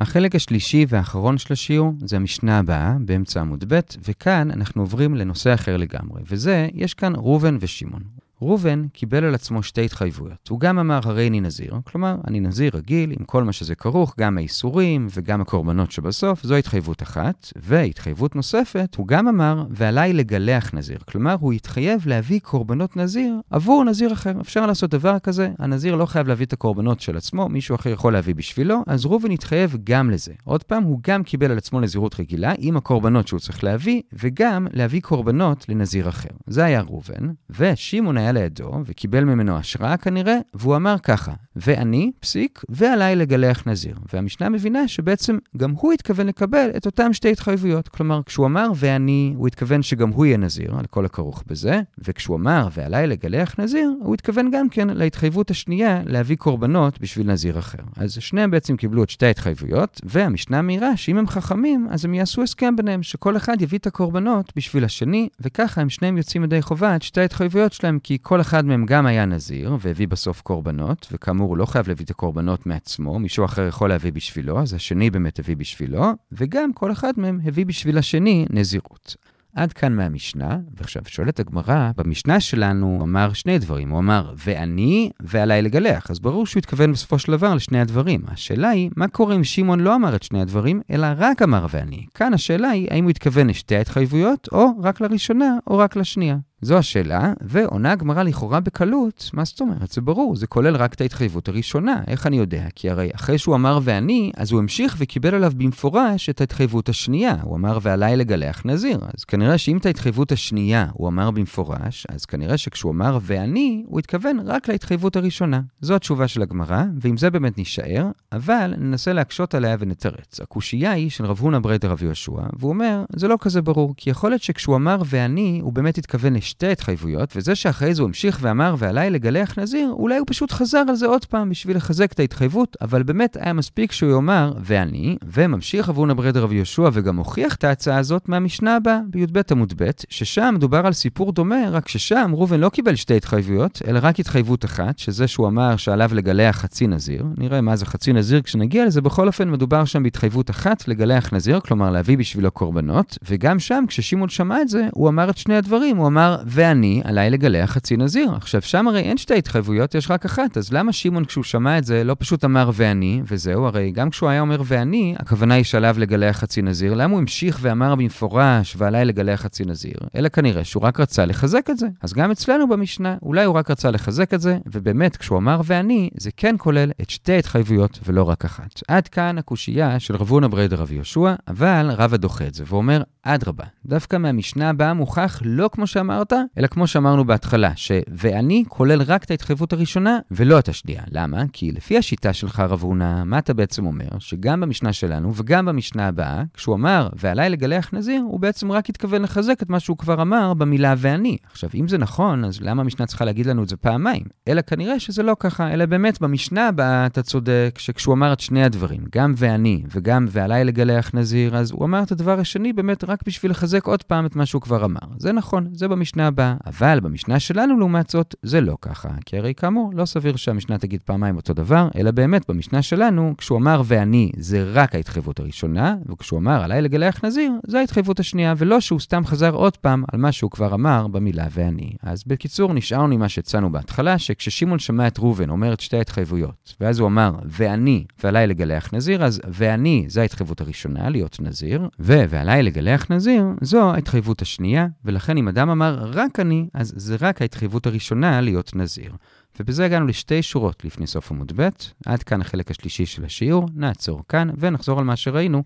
החלק 0.00 0.34
השלישי 0.34 0.86
והאחרון 0.88 1.38
של 1.38 1.52
השיעור 1.52 1.92
זה 2.04 2.16
המשנה 2.16 2.58
הבאה, 2.58 2.96
באמצע 3.00 3.40
עמוד 3.40 3.64
ב', 3.68 3.80
וכאן 4.08 4.50
אנחנו 4.50 4.82
עוברים 4.82 5.14
לנושא 5.14 5.54
אחר 5.54 5.76
לגמרי, 5.76 6.22
וזה, 6.26 6.68
יש 6.74 6.94
כאן 6.94 7.12
ראובן 7.16 7.56
ושמעון. 7.60 8.27
ראובן 8.42 8.88
קיבל 8.88 9.24
על 9.24 9.34
עצמו 9.34 9.62
שתי 9.62 9.84
התחייבויות. 9.84 10.48
הוא 10.48 10.60
גם 10.60 10.78
אמר, 10.78 11.00
הרי 11.04 11.28
אני 11.28 11.40
נזיר, 11.40 11.74
כלומר, 11.84 12.16
אני 12.26 12.40
נזיר 12.40 12.70
רגיל 12.74 13.10
עם 13.10 13.24
כל 13.24 13.44
מה 13.44 13.52
שזה 13.52 13.74
כרוך, 13.74 14.14
גם 14.18 14.38
האיסורים 14.38 15.06
וגם 15.14 15.40
הקורבנות 15.40 15.90
שבסוף, 15.90 16.42
זו 16.42 16.54
התחייבות 16.54 17.02
אחת. 17.02 17.52
והתחייבות 17.56 18.36
נוספת, 18.36 18.94
הוא 18.94 19.06
גם 19.06 19.28
אמר, 19.28 19.64
ועליי 19.70 20.12
לגלח 20.12 20.74
נזיר. 20.74 20.98
כלומר, 21.08 21.36
הוא 21.40 21.52
התחייב 21.52 22.06
להביא 22.06 22.40
קורבנות 22.40 22.96
נזיר 22.96 23.34
עבור 23.50 23.84
נזיר 23.84 24.12
אחר. 24.12 24.32
אפשר 24.40 24.66
לעשות 24.66 24.90
דבר 24.90 25.18
כזה, 25.18 25.50
הנזיר 25.58 25.94
לא 25.94 26.06
חייב 26.06 26.28
להביא 26.28 26.46
את 26.46 26.52
הקורבנות 26.52 27.00
של 27.00 27.16
עצמו, 27.16 27.48
מישהו 27.48 27.74
אחר 27.74 27.90
יכול 27.90 28.12
להביא 28.12 28.34
בשבילו, 28.34 28.82
אז 28.86 29.06
ראובן 29.06 29.30
התחייב 29.30 29.76
גם 29.84 30.10
לזה. 30.10 30.32
עוד 30.44 30.62
פעם, 30.62 30.82
הוא 30.82 31.00
גם 31.02 31.22
קיבל 31.22 31.50
על 31.50 31.58
עצמו 31.58 31.80
נזירות 31.80 32.20
רגילה 32.20 32.52
עם 32.58 32.76
הקורבנות 32.76 33.28
שהוא 33.28 33.40
צריך 33.40 33.64
להביא, 33.64 34.02
וגם 34.12 34.66
להביא 34.72 35.00
קורבנות 35.00 35.68
לנזיר 35.68 36.08
אחר. 36.08 36.28
זה 36.46 36.64
היה 36.64 36.80
ראובן, 36.80 37.32
ושמעון 37.50 38.16
היה 38.16 38.27
היה 38.28 38.32
לידו, 38.32 38.72
וקיבל 38.84 39.24
ממנו 39.24 39.56
השראה 39.56 39.96
כנראה, 39.96 40.36
והוא 40.54 40.76
אמר 40.76 40.96
ככה, 41.02 41.32
ואני, 41.56 42.12
פסיק, 42.20 42.62
ועליי 42.68 43.16
לגלח 43.16 43.66
נזיר. 43.66 43.96
והמשנה 44.12 44.48
מבינה 44.48 44.88
שבעצם 44.88 45.38
גם 45.56 45.70
הוא 45.70 45.92
התכוון 45.92 46.26
לקבל 46.26 46.70
את 46.76 46.86
אותם 46.86 47.12
שתי 47.12 47.32
התחייבויות. 47.32 47.88
כלומר, 47.88 48.20
כשהוא 48.26 48.46
אמר 48.46 48.70
ואני, 48.76 49.34
הוא 49.36 49.46
התכוון 49.46 49.82
שגם 49.82 50.08
הוא 50.08 50.26
יהיה 50.26 50.36
נזיר, 50.36 50.78
על 50.78 50.86
כל 50.86 51.04
הכרוך 51.04 51.44
בזה, 51.46 51.80
וכשהוא 51.98 52.36
אמר 52.36 52.68
ועליי 52.72 53.06
לגלח 53.06 53.60
נזיר, 53.60 53.90
הוא 54.00 54.14
התכוון 54.14 54.50
גם 54.50 54.68
כן 54.68 54.88
להתחייבות 54.90 55.50
השנייה 55.50 56.02
להביא 56.06 56.36
קורבנות 56.36 57.00
בשביל 57.00 57.26
נזיר 57.32 57.58
אחר. 57.58 57.82
אז 57.96 58.12
שניהם 58.12 58.50
בעצם 58.50 58.76
קיבלו 58.76 59.02
את 59.02 59.10
שתי 59.10 59.26
ההתחייבויות, 59.26 60.00
והמשנה 60.04 60.62
מהירה 60.62 60.96
שאם 60.96 61.18
הם 61.18 61.26
חכמים, 61.26 61.86
אז 61.90 62.04
הם 62.04 62.14
יעשו 62.14 62.42
הסכם 62.42 62.76
ביניהם, 62.76 63.02
שכל 63.02 63.36
אחד 63.36 63.62
יביא 63.62 63.78
את 63.78 63.86
הקורבנות 63.86 64.52
בשביל 64.56 64.84
השני, 64.84 65.28
וככה 65.40 65.80
הם 65.80 65.88
שניהם 65.88 66.16
יוצאים 66.16 66.44
ידי 66.44 66.62
חובה 66.62 66.96
את 66.96 67.02
שתי 67.02 67.20
ההתחייבויות 67.20 67.72
שלהם, 67.72 67.98
כי 68.02 68.17
כל 68.22 68.40
אחד 68.40 68.64
מהם 68.64 68.86
גם 68.86 69.06
היה 69.06 69.24
נזיר, 69.24 69.76
והביא 69.80 70.08
בסוף 70.08 70.40
קורבנות, 70.40 71.06
וכאמור, 71.12 71.48
הוא 71.48 71.56
לא 71.56 71.66
חייב 71.66 71.88
להביא 71.88 72.04
את 72.04 72.10
הקורבנות 72.10 72.66
מעצמו, 72.66 73.18
מישהו 73.18 73.44
אחר 73.44 73.66
יכול 73.66 73.88
להביא 73.88 74.12
בשבילו, 74.12 74.60
אז 74.60 74.74
השני 74.74 75.10
באמת 75.10 75.38
הביא 75.38 75.56
בשבילו, 75.56 76.04
וגם 76.32 76.72
כל 76.72 76.92
אחד 76.92 77.12
מהם 77.16 77.40
הביא 77.44 77.66
בשביל 77.66 77.98
השני 77.98 78.46
נזירות. 78.50 79.16
עד 79.54 79.72
כאן 79.72 79.92
מהמשנה, 79.96 80.58
ועכשיו 80.76 81.02
שואלת 81.06 81.40
הגמרא, 81.40 81.90
במשנה 81.96 82.40
שלנו 82.40 82.86
הוא 82.86 83.02
אמר 83.02 83.32
שני 83.32 83.58
דברים, 83.58 83.90
הוא 83.90 83.98
אמר 83.98 84.32
ואני 84.36 85.10
ועליי 85.20 85.62
לגלח, 85.62 86.10
אז 86.10 86.20
ברור 86.20 86.46
שהוא 86.46 86.58
התכוון 86.58 86.92
בסופו 86.92 87.18
של 87.18 87.32
דבר 87.32 87.54
לשני 87.54 87.80
הדברים. 87.80 88.20
השאלה 88.28 88.68
היא, 88.68 88.90
מה 88.96 89.08
קורה 89.08 89.36
אם 89.36 89.44
שמעון 89.44 89.80
לא 89.80 89.94
אמר 89.94 90.16
את 90.16 90.22
שני 90.22 90.42
הדברים, 90.42 90.80
אלא 90.90 91.06
רק 91.16 91.42
אמר 91.42 91.66
ואני? 91.70 92.06
כאן 92.14 92.34
השאלה 92.34 92.68
היא, 92.68 92.88
האם 92.90 93.04
הוא 93.04 93.10
התכוון 93.10 93.46
לשתי 93.46 93.76
ההתחייבויות, 93.76 94.48
או 94.52 94.66
רק 94.82 95.00
לראשונה, 95.00 95.58
או 95.66 95.78
רק 95.78 95.96
לשנייה. 95.96 96.36
זו 96.60 96.78
השאלה, 96.78 97.32
ועונה 97.40 97.92
הגמרא 97.92 98.22
לכאורה 98.22 98.60
בקלות, 98.60 99.30
מה 99.32 99.44
זאת 99.44 99.60
אומרת? 99.60 99.90
זה 99.90 100.00
ברור, 100.00 100.36
זה 100.36 100.46
כולל 100.46 100.76
רק 100.76 100.94
את 100.94 101.00
ההתחייבות 101.00 101.48
הראשונה. 101.48 102.02
איך 102.06 102.26
אני 102.26 102.36
יודע? 102.36 102.66
כי 102.74 102.90
הרי 102.90 103.10
אחרי 103.14 103.38
שהוא 103.38 103.54
אמר 103.54 103.78
ואני, 103.82 104.32
אז 104.36 104.52
הוא 104.52 104.60
המשיך 104.60 104.96
וקיבל 104.98 105.34
עליו 105.34 105.52
במפורש 105.56 106.28
את 106.30 106.40
ההתחייבות 106.40 106.88
השנייה. 106.88 107.34
הוא 107.42 107.56
אמר 107.56 107.78
ועליי 107.82 108.16
לגלח 108.16 108.62
נזיר. 108.64 109.00
אז 109.18 109.24
כנראה 109.24 109.58
שאם 109.58 109.76
את 109.76 109.86
ההתחייבות 109.86 110.32
השנייה 110.32 110.86
הוא 110.92 111.08
אמר 111.08 111.30
במפורש, 111.30 112.06
אז 112.08 112.24
כנראה 112.24 112.56
שכשהוא 112.56 112.92
אמר 112.92 113.18
ואני, 113.22 113.84
הוא 113.86 113.98
התכוון 113.98 114.40
רק 114.44 114.68
להתחייבות 114.68 115.16
הראשונה. 115.16 115.60
זו 115.80 115.94
התשובה 115.94 116.28
של 116.28 116.42
הגמרא, 116.42 116.82
ועם 117.00 117.16
זה 117.16 117.30
באמת 117.30 117.58
נישאר, 117.58 118.10
אבל 118.32 118.74
ננסה 118.78 119.12
להקשות 119.12 119.54
עליה 119.54 119.76
ונתרץ. 119.78 120.40
הקושייה 120.40 120.92
היא 120.92 121.10
של 121.10 121.24
רב 121.26 121.38
הונא 121.40 121.58
ברייתא 121.58 121.86
רב 121.86 122.02
יהושע, 122.02 122.32
והוא 122.58 122.68
אומר, 122.68 123.04
זה 123.16 123.28
לא 123.28 123.36
כזה 123.40 123.62
ברור, 123.62 123.94
כי 123.96 124.10
יכול 124.10 124.30
להיות 124.30 124.42
שכשהוא 124.42 124.76
אמר 124.76 125.02
ואני, 125.06 125.60
הוא 125.62 125.72
באמת 125.72 125.98
התכוון 125.98 126.36
שתי 126.48 126.66
התחייבויות, 126.66 127.36
וזה 127.36 127.54
שאחרי 127.54 127.94
זה 127.94 128.02
הוא 128.02 128.08
המשיך 128.08 128.38
ואמר 128.42 128.74
ועליי 128.78 129.10
לגלח 129.10 129.58
נזיר, 129.58 129.90
אולי 129.92 130.18
הוא 130.18 130.26
פשוט 130.30 130.52
חזר 130.52 130.82
על 130.88 130.94
זה 130.94 131.06
עוד 131.06 131.24
פעם 131.24 131.50
בשביל 131.50 131.76
לחזק 131.76 132.12
את 132.12 132.20
ההתחייבות, 132.20 132.76
אבל 132.80 133.02
באמת 133.02 133.36
היה 133.40 133.52
מספיק 133.52 133.92
שהוא 133.92 134.12
יאמר 134.12 134.52
ואני, 134.60 135.16
וממשיך 135.32 135.88
אבונה 135.88 136.14
ברדר 136.14 136.42
רבי 136.42 136.54
יהושע 136.54 136.88
וגם 136.92 137.16
הוכיח 137.16 137.54
את 137.54 137.64
ההצעה 137.64 137.98
הזאת 137.98 138.28
מהמשנה 138.28 138.76
הבאה, 138.76 138.98
בי"ב 139.10 139.40
עמוד 139.50 139.72
ב', 139.76 139.90
ששם 140.08 140.54
מדובר 140.54 140.86
על 140.86 140.92
סיפור 140.92 141.32
דומה, 141.32 141.70
רק 141.70 141.88
ששם 141.88 142.30
ראובן 142.34 142.60
לא 142.60 142.68
קיבל 142.68 142.94
שתי 142.94 143.16
התחייבויות, 143.16 143.82
אלא 143.88 143.98
רק 144.02 144.20
התחייבות 144.20 144.64
אחת, 144.64 144.98
שזה 144.98 145.28
שהוא 145.28 145.48
אמר 145.48 145.76
שעליו 145.76 146.10
לגלח 146.14 146.56
חצי 146.56 146.86
נזיר. 146.86 147.24
נראה 147.38 147.60
מה 147.60 147.76
זה 147.76 147.86
חצי 147.86 148.12
נזיר 148.12 148.42
כשנגיע 148.42 148.86
לזה, 148.86 149.00
בכל 149.00 149.26
אופן 149.26 149.50
מדובר 149.50 149.84
שם 149.84 150.02
בהתחייבות 150.02 150.50
אחת 150.50 150.88
לגלח 150.88 151.32
נזיר, 151.32 151.60
כלומר 151.60 151.90
להביא 151.90 152.18
בשבילו 152.18 152.50
קורבנות, 152.50 153.18
וגם 153.28 153.58
שם 153.58 153.84
כששמעון 153.88 154.28
שמע 154.28 154.62
את 154.62 154.68
זה, 154.68 154.88
הוא 154.92 155.08
אמר 155.08 155.30
את 155.30 155.38
שני 155.38 155.56
הדברים, 155.56 155.96
הוא 155.96 156.06
אמר 156.06 156.37
ואני, 156.46 157.00
עליי 157.04 157.30
לגלח 157.30 157.70
חצי 157.70 157.96
נזיר. 157.96 158.34
עכשיו, 158.36 158.62
שם 158.62 158.88
הרי 158.88 159.00
אין 159.00 159.16
שתי 159.16 159.34
התחייבויות, 159.34 159.94
יש 159.94 160.10
רק 160.10 160.24
אחת, 160.24 160.56
אז 160.56 160.72
למה 160.72 160.92
שמעון 160.92 161.24
כשהוא 161.24 161.44
שמע 161.44 161.78
את 161.78 161.84
זה 161.84 162.04
לא 162.04 162.16
פשוט 162.18 162.44
אמר 162.44 162.70
ואני, 162.74 163.22
וזהו, 163.24 163.66
הרי 163.66 163.90
גם 163.90 164.10
כשהוא 164.10 164.28
היה 164.28 164.40
אומר 164.40 164.62
ואני, 164.64 165.14
הכוונה 165.18 165.54
היא 165.54 165.64
שעליו 165.64 165.96
לגלח 165.98 166.36
חצי 166.36 166.62
נזיר, 166.62 166.94
למה 166.94 167.12
הוא 167.12 167.20
המשיך 167.20 167.58
ואמר 167.60 167.94
במפורש 167.94 168.74
ועליי 168.78 169.04
לגלח 169.04 169.40
חצי 169.40 169.64
נזיר? 169.64 169.96
אלא 170.16 170.28
כנראה 170.28 170.64
שהוא 170.64 170.82
רק 170.82 171.00
רצה 171.00 171.24
לחזק 171.24 171.70
את 171.70 171.78
זה. 171.78 171.86
אז 172.02 172.12
גם 172.12 172.30
אצלנו 172.30 172.68
במשנה, 172.68 173.16
אולי 173.22 173.44
הוא 173.44 173.54
רק 173.54 173.70
רצה 173.70 173.90
לחזק 173.90 174.34
את 174.34 174.40
זה, 174.40 174.58
ובאמת, 174.66 175.16
כשהוא 175.16 175.38
אמר 175.38 175.60
ואני, 175.64 176.10
זה 176.16 176.30
כן 176.36 176.54
כולל 176.58 176.90
את 177.02 177.10
שתי 177.10 177.32
ההתחייבויות 177.32 177.98
ולא 178.06 178.22
רק 178.22 178.44
אחת. 178.44 178.82
עד 178.88 179.08
כאן 179.08 179.38
הקושייה 179.38 180.00
של 180.00 180.16
רב 180.16 180.30
הונא 180.30 180.46
בריידר 180.46 180.76
רב 180.76 180.92
יהושע, 180.92 181.34
אבל 181.48 181.90
רבא 181.90 182.16
דוחה 182.16 182.46
את 182.46 182.54
זה 182.54 182.64
ואומר, 182.66 183.02
אדרבה, 183.22 183.64
דווקא 183.86 184.16
מהמשנה 184.16 184.70
הבאה 184.70 184.94
מוכח 184.94 185.40
לא 185.44 185.70
כמו 185.72 185.86
שאמרת, 185.86 186.27
אלא 186.58 186.66
כמו 186.66 186.86
שאמרנו 186.86 187.24
בהתחלה, 187.24 187.70
ש"ואני" 187.76 188.64
כולל 188.68 189.02
רק 189.02 189.24
את 189.24 189.30
ההתחייבות 189.30 189.72
הראשונה 189.72 190.18
ולא 190.30 190.58
את 190.58 190.68
השנייה. 190.68 191.02
למה? 191.10 191.42
כי 191.52 191.72
לפי 191.72 191.98
השיטה 191.98 192.32
שלך, 192.32 192.60
רב 192.60 192.82
הונא, 192.82 193.24
מה 193.24 193.38
אתה 193.38 193.54
בעצם 193.54 193.86
אומר? 193.86 194.08
שגם 194.18 194.60
במשנה 194.60 194.92
שלנו 194.92 195.32
וגם 195.34 195.66
במשנה 195.66 196.08
הבאה, 196.08 196.42
כשהוא 196.54 196.74
אמר 196.74 197.08
"ועליי 197.16 197.50
לגלח 197.50 197.90
נזיר", 197.92 198.20
הוא 198.22 198.40
בעצם 198.40 198.72
רק 198.72 198.88
התכוון 198.88 199.22
לחזק 199.22 199.62
את 199.62 199.70
מה 199.70 199.80
שהוא 199.80 199.96
כבר 199.96 200.22
אמר 200.22 200.54
במילה 200.54 200.94
"ואני". 200.98 201.36
עכשיו, 201.50 201.70
אם 201.74 201.88
זה 201.88 201.98
נכון, 201.98 202.44
אז 202.44 202.60
למה 202.60 202.82
המשנה 202.82 203.06
צריכה 203.06 203.24
להגיד 203.24 203.46
לנו 203.46 203.62
את 203.62 203.68
זה 203.68 203.76
פעמיים? 203.76 204.24
אלא 204.48 204.60
כנראה 204.60 205.00
שזה 205.00 205.22
לא 205.22 205.36
ככה, 205.40 205.72
אלא 205.72 205.86
באמת 205.86 206.20
במשנה 206.20 206.68
הבאה 206.68 207.06
אתה 207.06 207.22
צודק, 207.22 207.74
שכשהוא 207.78 208.14
אמר 208.14 208.32
את 208.32 208.40
שני 208.40 208.64
הדברים, 208.64 209.00
גם 209.12 209.34
"ואני" 209.36 209.82
וגם 209.94 210.26
"ועליי 210.30 210.64
לגלח 210.64 211.10
נזיר", 211.14 211.56
אז 211.56 211.70
הוא 211.70 211.84
אמר 211.84 212.02
את 212.02 212.12
הדבר 212.12 212.40
השני 212.40 212.72
באמת 212.72 213.04
רק 213.04 213.18
בשביל 213.26 213.50
לחזק 213.50 213.86
עוד 213.86 214.02
פעם 214.02 214.26
את 214.26 214.36
מה 214.36 214.46
שהוא 214.46 214.62
כבר 214.62 214.84
אמר. 214.84 215.00
זה 215.18 215.32
נכון, 215.32 215.68
זה 215.72 215.88
במשנה 215.88 216.17
הבאה. 216.26 216.54
אבל 216.66 217.00
במשנה 217.00 217.40
שלנו, 217.40 217.78
לעומת 217.78 218.10
זאת, 218.10 218.34
זה 218.42 218.60
לא 218.60 218.76
ככה. 218.82 219.08
כי 219.26 219.38
הרי 219.38 219.54
כאמור, 219.54 219.90
לא 219.94 220.04
סביר 220.04 220.36
שהמשנה 220.36 220.78
תגיד 220.78 221.02
פעמיים 221.02 221.36
אותו 221.36 221.54
דבר, 221.54 221.88
אלא 221.96 222.10
באמת 222.10 222.50
במשנה 222.50 222.82
שלנו, 222.82 223.34
כשהוא 223.38 223.58
אמר 223.58 223.82
ואני, 223.84 224.30
זה 224.36 224.64
רק 224.72 224.94
ההתחייבות 224.94 225.40
הראשונה, 225.40 225.96
וכשהוא 226.10 226.38
אמר 226.38 226.62
עליי 226.62 226.82
לגלח 226.82 227.24
נזיר, 227.24 227.52
זה 227.66 227.78
ההתחייבות 227.78 228.20
השנייה, 228.20 228.54
ולא 228.56 228.80
שהוא 228.80 229.00
סתם 229.00 229.22
חזר 229.26 229.54
עוד 229.54 229.76
פעם 229.76 230.04
על 230.12 230.20
מה 230.20 230.32
שהוא 230.32 230.50
כבר 230.50 230.74
אמר 230.74 231.06
במילה 231.06 231.46
ואני. 231.50 231.92
אז 232.02 232.24
בקיצור, 232.26 232.72
נשארנו 232.74 233.14
עם 233.14 233.20
מה 233.20 233.28
שהצענו 233.28 233.72
בהתחלה, 233.72 234.18
שכששמעון 234.18 234.78
שמע 234.78 235.06
את 235.06 235.18
ראובן 235.18 235.50
אומר 235.50 235.72
את 235.72 235.80
שתי 235.80 235.96
ההתחייבויות, 235.96 236.74
ואז 236.80 236.98
הוא 236.98 237.08
אמר 237.08 237.32
ואני 237.44 238.04
ועליי 238.24 238.46
לגלח 238.46 238.94
נזיר, 238.94 239.24
אז 239.24 239.40
ואני 239.48 240.04
זה 240.08 240.20
ההתחייבות 240.20 240.60
הראשונה, 240.60 241.08
להיות 241.08 241.40
נזיר, 241.40 241.88
ו- 242.00 242.24
ועליי 242.28 242.62
לגלח 242.62 243.10
נזיר, 243.10 243.44
זו 243.60 243.90
ההתחייבות 243.90 244.42
השנייה, 244.42 244.86
ולכן 245.04 245.36
אם 245.36 245.48
אדם 245.48 245.70
אמר 245.70 246.07
רק 246.12 246.40
אני, 246.40 246.68
אז 246.74 246.92
זה 246.96 247.16
רק 247.20 247.42
ההתחייבות 247.42 247.86
הראשונה 247.86 248.40
להיות 248.40 248.76
נזיר. 248.76 249.12
ובזה 249.60 249.84
הגענו 249.84 250.06
לשתי 250.06 250.42
שורות 250.42 250.84
לפני 250.84 251.06
סוף 251.06 251.30
עמוד 251.30 251.52
ב', 251.56 251.68
עד 252.06 252.22
כאן 252.22 252.40
החלק 252.40 252.70
השלישי 252.70 253.06
של 253.06 253.24
השיעור, 253.24 253.68
נעצור 253.74 254.22
כאן 254.28 254.50
ונחזור 254.58 254.98
על 254.98 255.04
מה 255.04 255.16
שראינו. 255.16 255.62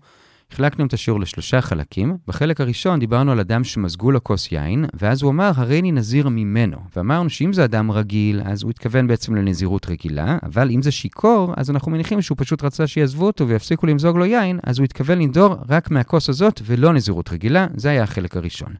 החלקנו 0.51 0.85
את 0.85 0.93
השיעור 0.93 1.19
לשלושה 1.19 1.61
חלקים. 1.61 2.17
בחלק 2.27 2.61
הראשון 2.61 2.99
דיברנו 2.99 3.31
על 3.31 3.39
אדם 3.39 3.63
שמזגו 3.63 4.11
לו 4.11 4.23
כוס 4.23 4.51
יין, 4.51 4.85
ואז 4.93 5.21
הוא 5.21 5.31
אמר, 5.31 5.51
הרי 5.55 5.79
אני 5.79 5.91
נזיר 5.91 6.29
ממנו. 6.29 6.77
ואמרנו 6.95 7.29
שאם 7.29 7.53
זה 7.53 7.65
אדם 7.65 7.91
רגיל, 7.91 8.41
אז 8.45 8.63
הוא 8.63 8.69
התכוון 8.69 9.07
בעצם 9.07 9.35
לנזירות 9.35 9.89
רגילה, 9.89 10.37
אבל 10.43 10.71
אם 10.71 10.81
זה 10.81 10.91
שיכור, 10.91 11.53
אז 11.57 11.69
אנחנו 11.69 11.91
מניחים 11.91 12.21
שהוא 12.21 12.37
פשוט 12.39 12.63
רצה 12.63 12.87
שיעזבו 12.87 13.25
אותו 13.25 13.47
ויפסיקו 13.47 13.87
למזוג 13.87 14.17
לו 14.17 14.25
יין, 14.25 14.59
אז 14.63 14.79
הוא 14.79 14.85
התכוון 14.85 15.19
לנדור 15.19 15.55
רק 15.69 15.91
מהכוס 15.91 16.29
הזאת 16.29 16.61
ולא 16.65 16.93
נזירות 16.93 17.31
רגילה, 17.31 17.67
זה 17.75 17.89
היה 17.89 18.03
החלק 18.03 18.37
הראשון. 18.37 18.73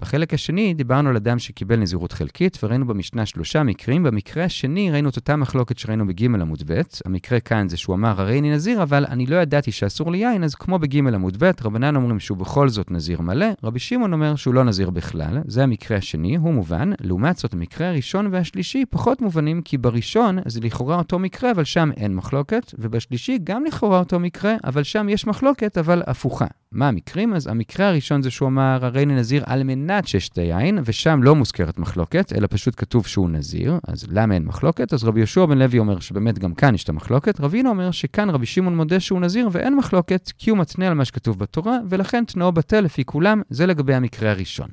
בחלק 0.00 0.34
השני 0.34 0.74
דיברנו 0.74 1.08
על 1.08 1.16
אדם 1.16 1.38
שקיבל 1.38 1.76
נזירות 1.76 2.12
חלקית, 2.12 2.58
וראינו 2.62 2.86
במשנה 2.86 3.26
שלושה 3.26 3.62
מקרים. 3.62 4.02
במקרה 4.02 4.44
השני 4.44 4.90
ראינו 4.90 5.08
את 5.08 5.16
אותה 5.16 5.36
מחלוקת 5.36 5.78
שראינו 5.78 6.06
בג' 6.06 6.24
עמוד 6.24 6.62
ב'. 6.66 6.80
המקרה 7.04 7.40
כאן 7.40 7.68
זה 7.68 7.76
שהוא 7.76 7.94
אמר, 7.94 8.20
הרי 8.20 8.38
אני 8.38 8.54
נזיר, 8.54 8.82
אבל 8.82 9.04
אני 9.08 9.26
לא 9.26 9.36
ידעתי 9.36 9.72
שאסור 9.72 10.12
לי 10.12 10.18
יין, 10.18 10.44
אז 10.44 10.54
כמו 10.54 10.78
בג' 10.78 10.96
עמוד 10.96 11.36
ב', 11.44 11.50
רבנן 11.62 11.96
אומרים 11.96 12.20
שהוא 12.20 12.38
בכל 12.38 12.68
זאת 12.68 12.90
נזיר 12.90 13.20
מלא, 13.20 13.46
רבי 13.64 13.78
שמעון 13.78 14.12
אומר 14.12 14.36
שהוא 14.36 14.54
לא 14.54 14.64
נזיר 14.64 14.90
בכלל. 14.90 15.38
זה 15.46 15.62
המקרה 15.62 15.96
השני, 15.96 16.36
הוא 16.36 16.54
מובן. 16.54 16.90
לעומת 17.00 17.36
זאת, 17.36 17.52
המקרה 17.52 17.88
הראשון 17.88 18.28
והשלישי 18.32 18.84
פחות 18.90 19.20
מובנים, 19.20 19.62
כי 19.62 19.78
בראשון 19.78 20.38
זה 20.46 20.60
לכאורה 20.60 20.96
אותו 20.96 21.18
מקרה, 21.18 21.50
אבל 21.50 21.64
שם 21.64 21.90
אין 21.96 22.14
מחלוקת, 22.14 22.74
ובשלישי 22.78 23.38
גם 23.44 23.64
לכאורה 23.64 23.98
אותו 23.98 24.18
מקרה, 24.20 24.54
אבל 24.64 24.82
שם 24.82 25.08
יש 25.08 25.26
מחלוקת, 25.26 25.78
אבל 25.78 26.02
הפוכה. 26.06 26.46
מה 26.72 26.88
המקרים? 26.88 27.34
אז 27.34 27.46
המקרה 27.46 27.88
הראשון 27.88 28.22
זה 28.22 28.30
שהוא 28.30 28.48
אמר, 28.48 28.78
הרי 28.82 29.06
נזיר 29.06 29.42
על 29.46 29.62
מנת 29.62 30.08
ששתה 30.08 30.42
יין, 30.42 30.78
ושם 30.84 31.20
לא 31.22 31.34
מוזכרת 31.34 31.78
מחלוקת, 31.78 32.32
אלא 32.32 32.46
פשוט 32.50 32.74
כתוב 32.76 33.06
שהוא 33.06 33.30
נזיר, 33.30 33.78
אז 33.88 34.06
למה 34.10 34.34
אין 34.34 34.44
מחלוקת? 34.44 34.92
אז 34.92 35.04
רבי 35.04 35.20
יהושע 35.20 35.46
בן 35.46 35.58
לוי 35.58 35.78
אומר 35.78 36.00
שבאמת 36.00 36.38
גם 36.38 36.54
כאן 36.54 36.74
יש 36.74 36.84
את 36.84 36.88
המחלוקת, 36.88 37.40
רבינו 37.40 37.70
אומר 37.70 37.90
שכאן 37.90 38.30
רבי 38.30 38.46
שמעון 38.46 38.76
מודה 38.76 39.00
שהוא 39.00 39.20
נזיר 39.20 39.48
ואין 39.52 39.76
מחלוקת, 39.76 40.32
כי 40.38 40.50
הוא 40.50 40.58
מתנה 40.58 40.88
על 40.88 40.94
מה 40.94 41.04
שכתוב 41.04 41.38
בתורה, 41.38 41.78
ולכן 41.88 42.24
תנאו 42.24 42.52
בטל 42.52 42.80
לפי 42.80 43.04
כולם, 43.04 43.42
זה 43.50 43.66
לגבי 43.66 43.94
המקרה 43.94 44.30
הראשון. 44.30 44.68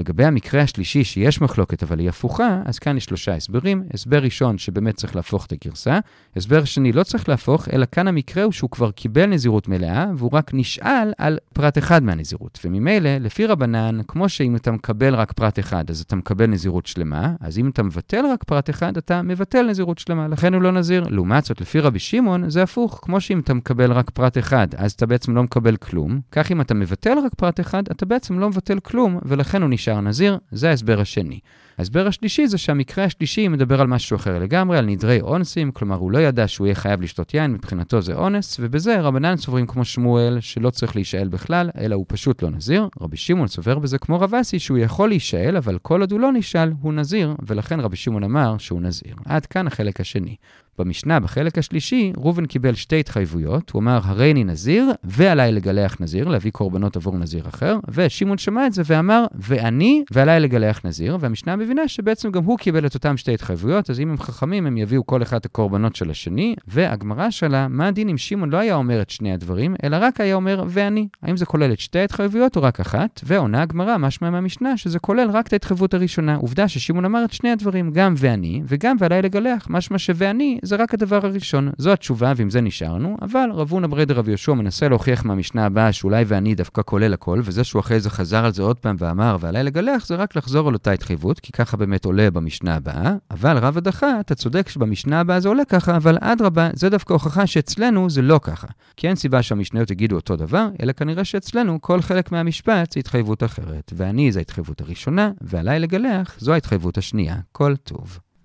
לגבי 0.00 0.24
המקרה 0.24 0.62
השלישי, 0.62 1.04
שיש 1.04 1.40
מחלוקת 1.40 1.82
אבל 1.82 1.98
היא 1.98 2.08
הפוכה, 2.08 2.62
אז 2.64 2.78
כאן 2.78 2.96
יש 2.96 3.04
שלושה 3.04 3.34
הסברים. 3.34 3.82
הסבר 3.94 4.18
ראשון, 4.18 4.58
שבאמת 4.58 4.94
צריך 4.94 5.16
להפוך 5.16 5.46
את 5.46 5.52
הגרסה. 5.52 5.98
הסבר 6.36 6.64
שני, 6.64 6.92
לא 6.92 7.02
צריך 7.02 7.28
להפוך, 7.28 7.68
אלא 7.72 7.86
כאן 7.92 8.08
המקרה 8.08 8.44
הוא 8.44 8.52
שהוא 8.52 8.70
כבר 8.70 8.90
קיבל 8.90 9.26
נזירות 9.26 9.68
מלאה, 9.68 10.06
והוא 10.16 10.30
רק 10.32 10.50
נשאל 10.54 11.12
על 11.18 11.38
פרט 11.54 11.78
אחד 11.78 12.02
מהנזירות. 12.02 12.58
וממילא, 12.64 13.16
לפי 13.16 13.46
רבנן, 13.46 13.98
כמו 14.08 14.28
שאם 14.28 14.56
אתה 14.56 14.70
מקבל 14.70 15.14
רק 15.14 15.32
פרט 15.32 15.58
אחד, 15.58 15.90
אז 15.90 16.00
אתה 16.00 16.16
מקבל 16.16 16.46
נזירות 16.46 16.86
שלמה, 16.86 17.34
אז 17.40 17.58
אם 17.58 17.68
אתה 17.68 17.82
מבטל 17.82 18.24
רק 18.32 18.44
פרט 18.44 18.70
אחד, 18.70 18.96
אתה 18.96 19.22
מבטל 19.22 19.62
נזירות 19.62 19.98
שלמה, 19.98 20.28
לכן 20.28 20.54
הוא 20.54 20.62
לא 20.62 20.72
נזיר. 20.72 21.04
לעומת 21.10 21.44
זאת, 21.44 21.60
לפי 21.60 21.80
רבי 21.80 21.98
שמעון, 21.98 22.50
זה 22.50 22.62
הפוך. 22.62 23.00
כמו 23.02 23.20
שאם 23.20 23.40
אתה 23.40 23.54
מקבל 23.54 23.92
רק 23.92 24.10
פרט 24.10 24.38
אחד, 24.38 24.68
אז 24.76 24.92
אתה 24.92 25.06
בעצם 25.06 25.34
לא 25.34 25.42
מקבל 25.42 25.76
כלום. 25.76 26.20
כך 26.32 26.52
אם 26.52 26.60
אתה 26.60 26.74
מבטל 26.74 27.18
רק 27.26 27.34
פרט 27.34 27.60
אחד, 27.60 27.82
אתה 27.90 28.06
בעצם 28.06 28.38
לא 28.38 28.48
מבטל 28.48 28.80
כלום, 28.80 29.18
ולכן 29.24 29.62
הוא 29.62 29.70
נשאר 29.70 29.89
נזיר, 29.98 30.38
זה 30.52 30.70
ההסבר 30.70 31.00
השני. 31.00 31.40
ההסבר 31.80 32.06
השלישי 32.06 32.46
זה 32.46 32.58
שהמקרה 32.58 33.04
השלישי 33.04 33.48
מדבר 33.48 33.80
על 33.80 33.86
משהו 33.86 34.16
אחר 34.16 34.38
לגמרי, 34.38 34.78
על 34.78 34.86
נדרי 34.86 35.20
אונסים, 35.20 35.72
כלומר 35.72 35.96
הוא 35.96 36.10
לא 36.10 36.18
ידע 36.18 36.48
שהוא 36.48 36.66
יהיה 36.66 36.74
חייב 36.74 37.02
לשתות 37.02 37.34
יין, 37.34 37.52
מבחינתו 37.52 38.00
זה 38.02 38.14
אונס, 38.14 38.56
ובזה 38.60 39.00
רבנן 39.00 39.36
סוברים 39.36 39.66
כמו 39.66 39.84
שמואל, 39.84 40.40
שלא 40.40 40.70
צריך 40.70 40.96
להישאל 40.96 41.28
בכלל, 41.28 41.70
אלא 41.78 41.94
הוא 41.94 42.04
פשוט 42.08 42.42
לא 42.42 42.50
נזיר. 42.50 42.88
רבי 43.00 43.16
שמעון 43.16 43.48
סובר 43.48 43.78
בזה 43.78 43.98
כמו 43.98 44.20
רב 44.20 44.34
אסי, 44.34 44.58
שהוא 44.58 44.78
יכול 44.78 45.08
להישאל, 45.08 45.56
אבל 45.56 45.78
כל 45.82 46.00
עוד 46.00 46.12
הוא 46.12 46.20
לא 46.20 46.32
נשאל, 46.32 46.72
הוא 46.80 46.92
נזיר, 46.92 47.34
ולכן 47.46 47.80
רבי 47.80 47.96
שמעון 47.96 48.24
אמר 48.24 48.58
שהוא 48.58 48.80
נזיר. 48.80 49.14
עד 49.24 49.46
כאן 49.46 49.66
החלק 49.66 50.00
השני. 50.00 50.36
במשנה, 50.80 51.20
בחלק 51.20 51.58
השלישי, 51.58 52.12
ראובן 52.16 52.46
קיבל 52.46 52.74
שתי 52.74 53.00
התחייבויות. 53.00 53.70
הוא 53.70 53.80
אמר, 53.80 54.00
הרי 54.04 54.32
אני 54.32 54.44
נזיר, 54.44 54.90
ועליי 55.04 55.52
לגלח 55.52 55.96
נזיר, 56.00 56.28
להביא 56.28 56.50
קורבנות 56.50 56.96
עבור 56.96 57.18
נזיר 57.18 57.48
אחר. 57.48 57.78
ושמעון 57.88 58.38
שמע 58.38 58.66
את 58.66 58.72
זה 58.72 58.82
ואמר, 58.86 59.24
ואני, 59.34 60.04
ועליי 60.10 60.40
לגלח 60.40 60.80
נזיר. 60.84 61.16
והמשנה 61.20 61.56
מבינה 61.70 61.88
שבעצם 61.88 62.30
גם 62.30 62.44
הוא 62.44 62.58
קיבל 62.58 62.86
את 62.86 62.94
אותם 62.94 63.16
שתי 63.16 63.34
התחייבויות, 63.34 63.90
אז 63.90 64.00
אם 64.00 64.10
הם 64.10 64.18
חכמים, 64.18 64.66
הם 64.66 64.76
יביאו 64.76 65.06
כל 65.06 65.22
אחד 65.22 65.36
את 65.36 65.46
הקורבנות 65.46 65.96
של 65.96 66.10
השני. 66.10 66.54
והגמרא 66.68 67.30
שלה, 67.30 67.68
מה 67.68 67.86
הדין 67.88 68.08
אם 68.08 68.18
שמעון 68.18 68.50
לא 68.50 68.56
היה 68.56 68.74
אומר 68.74 69.02
את 69.02 69.10
שני 69.10 69.32
הדברים, 69.32 69.74
אלא 69.84 69.96
רק 70.00 70.20
היה 70.20 70.34
אומר, 70.34 70.64
ואני. 70.68 71.08
האם 71.22 71.36
זה 71.36 71.46
כולל 71.46 71.72
את 71.72 71.80
שתי 71.80 71.98
ההתחייבויות 71.98 72.56
או 72.56 72.62
רק 72.62 72.80
אחת? 72.80 73.20
ועונה 73.24 73.62
הגמרא, 73.62 73.96
משמע 73.96 74.30
מהמשנה, 74.30 74.76
שזה 74.76 74.98
כולל 74.98 75.30
רק 75.30 75.46
את 75.46 75.52
ההתחייבות 75.52 75.94
הראשונה. 75.94 76.34
עובדה 76.34 76.68
ששמעון 76.68 77.04
אמר 77.04 77.24
את 77.24 77.32
שני 77.32 77.50
הדברים, 77.50 77.90
גם 77.90 78.14
ואני, 78.16 78.62
וגם 78.66 78.96
ועליי 78.98 79.22
לגלח. 79.22 79.66
משמע 79.70 79.98
שוואני 79.98 80.58
זה 80.62 80.76
רק 80.76 80.94
הדבר 80.94 81.26
הראשון. 81.26 81.70
זו 81.78 81.92
התשובה, 81.92 82.32
ועם 82.36 82.50
זה 82.50 82.60
נשארנו, 82.60 83.16
אבל 83.22 83.48
רב 83.52 83.70
הונא 83.70 83.86
ברי 83.86 84.04
דרב 84.04 84.28
יהושע 84.28 84.52
מנסה 84.52 84.88
להוכיח 84.88 85.24
מהמשנה 85.24 85.66
הבאה 85.66 85.92
שאולי 85.92 86.24
ואני 86.26 86.54
דווקא 86.54 86.82
כולל 86.84 87.14
הכל, 87.14 87.40
וזה 87.44 87.64
שהוא 87.64 87.80
אחרי 87.80 88.00
זה 88.00 88.10
חזר 88.10 88.44
על 88.44 88.52
זה 88.52 88.62
עוד 88.62 88.78
פעם 88.78 88.96
ואמר, 88.98 89.36
ועליי 89.40 89.64
לגלח, 89.64 90.06
זה 90.06 90.14
רק 90.14 90.36
לחזור 90.36 90.68
על 90.68 90.74
אותה 90.74 90.92
התחייבות, 90.92 91.40
כי 91.40 91.52
ככה 91.60 91.76
באמת 91.76 92.04
עולה 92.04 92.30
במשנה 92.30 92.74
הבאה. 92.74 93.14
אבל 93.30 93.58
רב 93.58 93.76
הדחה, 93.76 94.20
אתה 94.20 94.34
צודק 94.34 94.68
שבמשנה 94.68 95.20
הבאה 95.20 95.40
זה 95.40 95.48
עולה 95.48 95.64
ככה, 95.64 95.96
אבל 95.96 96.18
אדרבה, 96.20 96.70
זה 96.74 96.88
דווקא 96.88 97.12
הוכחה 97.12 97.46
שאצלנו 97.46 98.10
זה 98.10 98.22
לא 98.22 98.40
ככה. 98.42 98.66
כי 98.96 99.08
אין 99.08 99.16
סיבה 99.16 99.42
שהמשניות 99.42 99.90
יגידו 99.90 100.16
אותו 100.16 100.36
דבר, 100.36 100.68
אלא 100.82 100.92
כנראה 100.92 101.24
שאצלנו 101.24 101.80
כל 101.80 102.02
חלק 102.02 102.32
מהמשפט 102.32 102.92
זה 102.92 103.00
התחייבות 103.00 103.42
אחרת. 103.42 103.92
ואני 103.96 104.32
זה 104.32 104.38
ההתחייבות 104.38 104.80
הראשונה, 104.80 105.30
ועליי 105.40 105.80
לגלח 105.80 106.36
זו 106.38 106.52
ההתחייבות 106.52 106.98
השנייה. 106.98 107.36
כל 107.52 107.76
טוב. 107.76 108.18